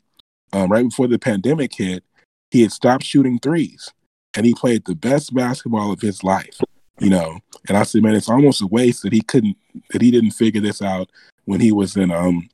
um, 0.54 0.72
right 0.72 0.84
before 0.84 1.08
the 1.08 1.20
pandemic 1.20 1.76
hit, 1.76 2.04
he 2.50 2.64
had 2.64 2.72
stopped 2.72 3.04
shooting 3.04 3.38
threes, 3.38 3.92
and 4.36 4.46
he 4.46 4.56
played 4.56 4.86
the 4.86 4.96
best 4.96 5.34
basketball 5.34 5.92
of 5.92 6.02
his 6.02 6.24
life. 6.24 6.60
You 7.00 7.12
know, 7.12 7.40
and 7.68 7.78
I 7.78 7.84
said, 7.84 8.02
man, 8.02 8.16
it's 8.16 8.30
almost 8.30 8.62
a 8.62 8.68
waste 8.68 9.04
that 9.04 9.14
he 9.14 9.22
couldn't, 9.22 9.56
that 9.92 10.02
he 10.02 10.12
didn't 10.12 10.32
figure 10.32 10.60
this 10.60 10.82
out 10.82 11.10
when 11.46 11.62
he 11.62 11.72
was 11.72 11.96
in, 11.96 12.12
um, 12.12 12.50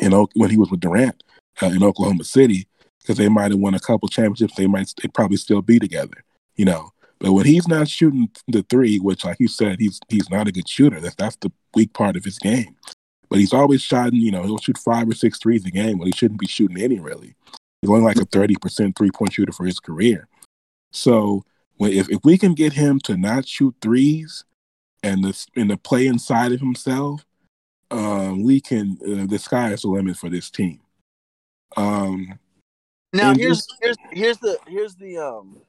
you 0.00 0.08
know, 0.08 0.28
when 0.34 0.50
he 0.50 0.56
was 0.56 0.70
with 0.70 0.80
Durant 0.80 1.22
uh, 1.62 1.66
in 1.66 1.84
Oklahoma 1.84 2.24
City 2.24 2.66
because 3.00 3.16
they 3.16 3.28
might 3.28 3.50
have 3.50 3.60
won 3.60 3.74
a 3.74 3.80
couple 3.80 4.08
championships. 4.08 4.54
They 4.54 4.66
might 4.66 4.92
they 5.02 5.08
probably 5.08 5.36
still 5.36 5.62
be 5.62 5.78
together, 5.78 6.24
you 6.56 6.64
know. 6.64 6.90
But 7.18 7.32
when 7.32 7.44
he's 7.44 7.68
not 7.68 7.88
shooting 7.88 8.30
the 8.48 8.62
three, 8.62 8.98
which 8.98 9.24
like 9.24 9.36
you 9.40 9.48
said, 9.48 9.78
he's 9.78 10.00
he's 10.08 10.30
not 10.30 10.48
a 10.48 10.52
good 10.52 10.68
shooter. 10.68 11.00
That's 11.00 11.14
that's 11.16 11.36
the 11.36 11.52
weak 11.74 11.92
part 11.92 12.16
of 12.16 12.24
his 12.24 12.38
game. 12.38 12.76
But 13.28 13.38
he's 13.38 13.52
always 13.52 13.82
shooting, 13.82 14.20
you 14.20 14.30
know, 14.32 14.42
he'll 14.42 14.58
shoot 14.58 14.78
five 14.78 15.08
or 15.08 15.14
six 15.14 15.38
threes 15.38 15.64
a 15.64 15.70
game 15.70 15.98
when 15.98 16.06
he 16.06 16.12
shouldn't 16.12 16.40
be 16.40 16.48
shooting 16.48 16.80
any 16.80 16.98
really. 16.98 17.34
He's 17.80 17.90
only 17.90 18.02
like 18.02 18.16
a 18.16 18.24
thirty 18.24 18.56
percent 18.56 18.96
three 18.96 19.10
point 19.10 19.32
shooter 19.32 19.52
for 19.52 19.66
his 19.66 19.78
career. 19.78 20.28
So 20.92 21.44
when, 21.76 21.92
if 21.92 22.08
if 22.10 22.20
we 22.24 22.38
can 22.38 22.54
get 22.54 22.72
him 22.72 22.98
to 23.00 23.16
not 23.16 23.46
shoot 23.46 23.74
threes 23.80 24.44
and 25.02 25.24
the 25.24 25.46
and 25.56 25.70
the 25.70 25.76
play 25.76 26.06
inside 26.06 26.52
of 26.52 26.60
himself, 26.60 27.24
um, 27.90 28.42
we 28.42 28.60
can. 28.60 28.98
Uh, 29.02 29.26
the 29.26 29.38
sky 29.38 29.72
is 29.72 29.82
the 29.82 29.88
limit 29.88 30.16
for 30.16 30.28
this 30.28 30.50
team. 30.50 30.80
Um, 31.76 32.38
Now 33.12 33.30
And 33.30 33.40
here's 33.40 33.66
here's 33.80 33.96
here's 34.12 34.38
the 34.38 34.58
here's 34.66 34.94
the 34.94 35.18
um 35.18 35.60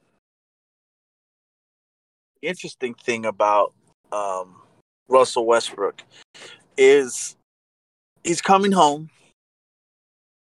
interesting 2.42 2.94
thing 2.94 3.26
about 3.26 3.74
um 4.12 4.56
Russell 5.08 5.46
Westbrook 5.46 6.04
is 6.78 7.36
he's 8.24 8.42
coming 8.42 8.72
home. 8.72 9.10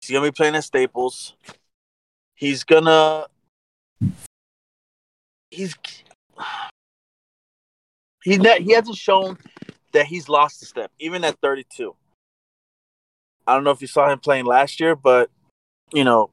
He's 0.01 0.11
gonna 0.11 0.27
be 0.27 0.31
playing 0.31 0.55
at 0.55 0.63
Staples. 0.63 1.35
He's 2.35 2.63
gonna 2.63 3.27
he's 5.51 5.75
he 8.23 8.37
he 8.37 8.73
hasn't 8.73 8.97
shown 8.97 9.37
that 9.93 10.07
he's 10.07 10.27
lost 10.29 10.61
a 10.63 10.65
step, 10.65 10.91
even 10.99 11.23
at 11.23 11.39
32. 11.41 11.95
I 13.45 13.53
don't 13.53 13.63
know 13.63 13.71
if 13.71 13.81
you 13.81 13.87
saw 13.87 14.11
him 14.11 14.19
playing 14.19 14.45
last 14.45 14.79
year, 14.79 14.95
but 14.95 15.29
you 15.93 16.03
know, 16.03 16.31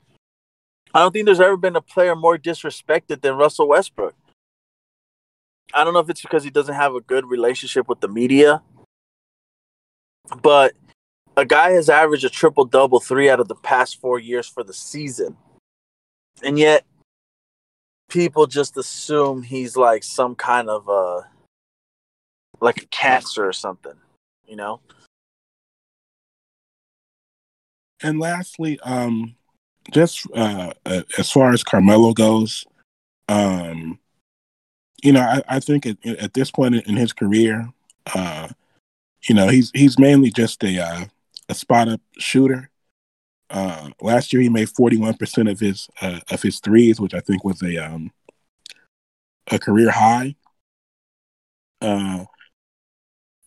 I 0.94 1.00
don't 1.00 1.12
think 1.12 1.26
there's 1.26 1.40
ever 1.40 1.56
been 1.56 1.74
a 1.74 1.82
player 1.82 2.14
more 2.14 2.38
disrespected 2.38 3.20
than 3.20 3.34
Russell 3.34 3.68
Westbrook. 3.68 4.14
I 5.74 5.82
don't 5.82 5.92
know 5.92 5.98
if 5.98 6.08
it's 6.08 6.22
because 6.22 6.44
he 6.44 6.50
doesn't 6.50 6.74
have 6.74 6.94
a 6.94 7.00
good 7.00 7.26
relationship 7.26 7.88
with 7.88 8.00
the 8.00 8.06
media, 8.06 8.62
but 10.40 10.72
a 11.36 11.44
guy 11.44 11.72
has 11.72 11.90
averaged 11.90 12.24
a 12.24 12.30
triple 12.30 12.64
double 12.64 13.00
three 13.00 13.28
out 13.28 13.40
of 13.40 13.48
the 13.48 13.56
past 13.56 14.00
four 14.00 14.20
years 14.20 14.46
for 14.46 14.62
the 14.62 14.72
season. 14.72 15.36
And 16.44 16.60
yet 16.60 16.84
people 18.08 18.46
just 18.46 18.76
assume 18.76 19.42
he's 19.42 19.76
like 19.76 20.04
some 20.04 20.36
kind 20.36 20.68
of 20.68 20.88
uh 20.88 21.22
like 22.60 22.82
a 22.82 22.86
cancer 22.86 23.46
or 23.46 23.52
something, 23.52 23.96
you 24.46 24.54
know? 24.54 24.80
And 28.00 28.20
lastly, 28.20 28.78
um, 28.80 29.34
just 29.92 30.26
uh, 30.34 30.72
as 31.18 31.30
far 31.30 31.52
as 31.52 31.62
Carmelo 31.62 32.12
goes, 32.12 32.64
um, 33.28 33.98
you 35.02 35.12
know, 35.12 35.20
I, 35.20 35.42
I 35.48 35.60
think 35.60 35.86
at, 35.86 36.04
at, 36.06 36.34
this 36.34 36.50
point 36.50 36.74
in 36.74 36.96
his 36.96 37.12
career, 37.12 37.68
uh, 38.14 38.48
you 39.28 39.34
know, 39.34 39.48
he's 39.48 39.70
he's 39.74 39.98
mainly 39.98 40.30
just 40.30 40.62
a 40.64 40.78
uh, 40.78 41.04
a 41.48 41.54
spot 41.54 41.88
up 41.88 42.00
shooter. 42.18 42.70
Uh, 43.50 43.90
last 44.00 44.32
year, 44.32 44.42
he 44.42 44.48
made 44.48 44.70
forty 44.70 44.96
one 44.96 45.14
percent 45.14 45.48
of 45.48 45.60
his 45.60 45.88
uh, 46.00 46.20
of 46.30 46.42
his 46.42 46.60
threes, 46.60 47.00
which 47.00 47.14
I 47.14 47.20
think 47.20 47.44
was 47.44 47.62
a 47.62 47.76
um, 47.78 48.10
a 49.50 49.58
career 49.58 49.90
high. 49.90 50.36
Uh, 51.80 52.24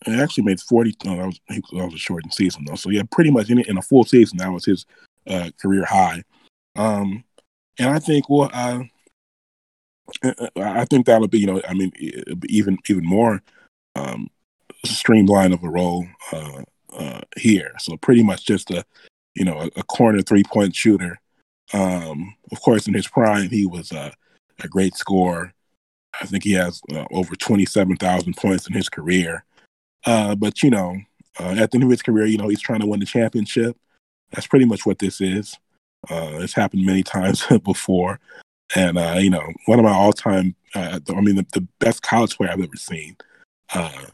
and 0.06 0.22
actually 0.22 0.44
made 0.44 0.60
40. 0.60 0.96
No, 1.06 1.16
that 1.16 1.26
was, 1.26 1.40
that 1.50 1.86
was 1.86 1.94
a 1.94 1.98
shortened 1.98 2.34
season, 2.34 2.66
though. 2.66 2.76
So, 2.76 2.90
yeah, 2.90 3.02
pretty 3.12 3.32
much 3.32 3.50
in, 3.50 3.60
in 3.60 3.78
a 3.78 3.82
full 3.82 4.04
season, 4.04 4.38
that 4.38 4.52
was 4.52 4.66
his 4.66 4.86
uh, 5.28 5.52
career 5.60 5.86
high. 5.86 6.24
Um, 6.76 7.24
and 7.80 7.90
I 7.90 8.00
think, 8.00 8.30
well, 8.30 8.50
uh, 8.54 8.84
I 10.56 10.86
think 10.86 11.06
that'll 11.06 11.28
be, 11.28 11.40
you 11.40 11.48
know, 11.48 11.62
I 11.68 11.74
mean, 11.74 11.92
even 12.48 12.78
even 12.88 13.06
more 13.06 13.42
um, 13.96 14.30
streamlined 14.86 15.54
of 15.54 15.64
a 15.64 15.70
role 15.70 16.06
uh, 16.32 16.64
uh, 16.94 17.22
here. 17.36 17.74
So 17.80 17.98
pretty 17.98 18.24
much 18.24 18.46
just 18.46 18.72
a, 18.72 18.86
you 19.36 19.46
know, 19.46 19.60
a, 19.60 19.70
a 19.80 19.84
corner 19.84 20.22
three 20.22 20.44
point 20.44 20.76
shooter. 20.76 21.20
Um, 21.74 22.36
of 22.52 22.62
course, 22.62 22.88
in 22.88 22.94
his 22.94 23.08
prime, 23.08 23.50
he 23.50 23.66
was 23.66 23.92
uh, 23.92 24.12
a 24.62 24.68
great 24.68 24.96
scorer. 24.96 25.54
I 26.20 26.26
think 26.26 26.44
he 26.44 26.54
has 26.54 26.82
uh, 26.94 27.06
over 27.12 27.36
twenty 27.36 27.66
seven 27.66 27.98
thousand 27.98 28.38
points 28.38 28.68
in 28.68 28.74
his 28.74 28.90
career. 28.90 29.44
Uh, 30.06 30.36
but 30.36 30.64
you 30.64 30.70
know, 30.70 30.98
uh, 31.40 31.56
at 31.58 31.72
the 31.72 31.78
end 31.78 31.84
of 31.84 31.90
his 31.90 32.02
career, 32.02 32.26
you 32.26 32.38
know, 32.38 32.48
he's 32.48 32.62
trying 32.62 32.80
to 32.80 32.88
win 32.88 33.02
the 33.02 33.06
championship. 33.06 33.78
That's 34.32 34.48
pretty 34.48 34.66
much 34.66 34.86
what 34.86 35.00
this 35.00 35.22
is. 35.22 35.56
Uh, 36.10 36.40
it's 36.42 36.54
happened 36.54 36.86
many 36.86 37.04
times 37.04 37.46
before, 37.64 38.20
and 38.76 38.98
uh, 38.98 39.16
you 39.20 39.30
know, 39.30 39.54
one 39.66 39.80
of 39.80 39.86
my 39.86 39.94
all-time, 39.94 40.56
uh, 40.76 41.00
I 41.10 41.22
mean, 41.22 41.36
the, 41.36 41.46
the, 41.54 41.68
best 41.80 42.02
college 42.04 42.38
player 42.38 42.52
I've 42.52 42.62
ever 42.62 42.76
seen. 42.76 43.18
Uh, 43.74 44.06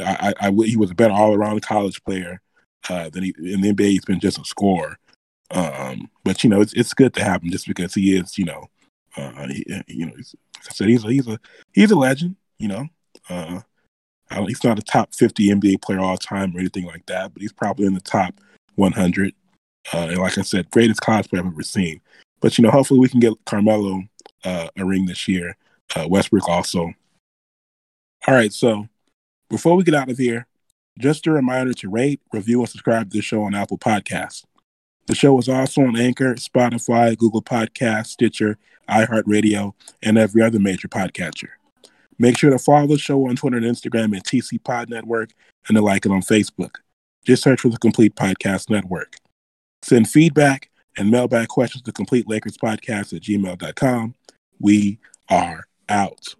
I, 0.00 0.34
I, 0.40 0.48
I, 0.48 0.50
he 0.64 0.76
was 0.76 0.90
a 0.90 0.94
better 0.94 1.12
all-around 1.12 1.62
college 1.62 2.02
player 2.04 2.40
uh, 2.88 3.08
than 3.10 3.22
he 3.22 3.34
in 3.38 3.60
the 3.60 3.72
NBA. 3.72 3.90
He's 3.90 4.04
been 4.04 4.20
just 4.20 4.38
a 4.38 4.44
scorer. 4.44 4.98
Um, 5.50 6.10
but 6.24 6.42
you 6.42 6.50
know, 6.50 6.60
it's 6.60 6.72
it's 6.72 6.94
good 6.94 7.14
to 7.14 7.24
have 7.24 7.42
him 7.42 7.50
just 7.50 7.66
because 7.66 7.94
he 7.94 8.16
is, 8.16 8.38
you 8.38 8.44
know, 8.44 8.66
uh, 9.16 9.46
he, 9.48 9.64
you 9.86 10.06
know, 10.06 10.12
I 10.16 10.72
said, 10.72 10.88
he's 10.88 11.04
a 11.04 11.08
he's 11.08 11.28
a 11.28 11.38
he's 11.72 11.90
a 11.90 11.96
legend. 11.96 12.36
You 12.58 12.68
know, 12.68 12.86
uh, 13.28 13.60
he's 14.46 14.64
not 14.64 14.78
a 14.78 14.82
top 14.82 15.14
50 15.14 15.48
NBA 15.48 15.82
player 15.82 16.00
all 16.00 16.16
time 16.16 16.56
or 16.56 16.60
anything 16.60 16.86
like 16.86 17.06
that, 17.06 17.32
but 17.32 17.42
he's 17.42 17.52
probably 17.52 17.86
in 17.86 17.94
the 17.94 18.00
top 18.00 18.34
100. 18.76 19.34
Uh, 19.92 19.98
and 19.98 20.18
like 20.18 20.38
I 20.38 20.42
said, 20.42 20.70
greatest 20.70 21.02
player 21.02 21.22
I've 21.32 21.46
ever 21.46 21.62
seen. 21.62 22.00
But, 22.40 22.56
you 22.58 22.62
know, 22.62 22.70
hopefully 22.70 23.00
we 23.00 23.08
can 23.08 23.20
get 23.20 23.32
Carmelo 23.46 24.02
uh, 24.44 24.68
a 24.76 24.84
ring 24.84 25.06
this 25.06 25.28
year. 25.28 25.56
Uh, 25.94 26.06
Westbrook 26.08 26.48
also. 26.48 26.92
All 28.26 28.34
right, 28.34 28.52
so 28.52 28.88
before 29.50 29.76
we 29.76 29.84
get 29.84 29.94
out 29.94 30.10
of 30.10 30.16
here, 30.16 30.46
just 30.98 31.26
a 31.26 31.30
reminder 31.32 31.74
to 31.74 31.88
rate, 31.88 32.20
review, 32.32 32.60
and 32.60 32.68
subscribe 32.68 33.10
to 33.10 33.18
the 33.18 33.22
show 33.22 33.42
on 33.42 33.54
Apple 33.54 33.78
Podcasts. 33.78 34.44
The 35.06 35.14
show 35.14 35.38
is 35.38 35.48
also 35.48 35.82
on 35.82 35.96
Anchor, 35.96 36.34
Spotify, 36.36 37.16
Google 37.18 37.42
Podcasts, 37.42 38.08
Stitcher, 38.08 38.56
iHeartRadio, 38.88 39.74
and 40.02 40.16
every 40.16 40.42
other 40.42 40.58
major 40.58 40.88
podcatcher. 40.88 41.48
Make 42.18 42.38
sure 42.38 42.50
to 42.50 42.58
follow 42.58 42.86
the 42.86 42.98
show 42.98 43.28
on 43.28 43.36
Twitter 43.36 43.56
and 43.56 43.66
Instagram 43.66 44.16
at 44.16 44.24
TC 44.24 44.62
Pod 44.62 44.88
Network 44.88 45.30
and 45.68 45.76
to 45.76 45.82
like 45.82 46.06
it 46.06 46.12
on 46.12 46.22
Facebook. 46.22 46.76
Just 47.24 47.42
search 47.42 47.60
for 47.60 47.68
the 47.68 47.78
Complete 47.78 48.14
Podcast 48.14 48.70
Network. 48.70 49.16
Send 49.82 50.08
feedback 50.08 50.70
and 50.96 51.10
mailbag 51.10 51.48
questions 51.48 51.82
to 51.82 51.92
Complete 51.92 52.28
Lakers 52.28 52.56
Podcast 52.56 53.12
at 53.14 53.22
gmail.com. 53.22 54.14
We 54.60 54.98
are 55.28 55.64
out. 55.88 56.34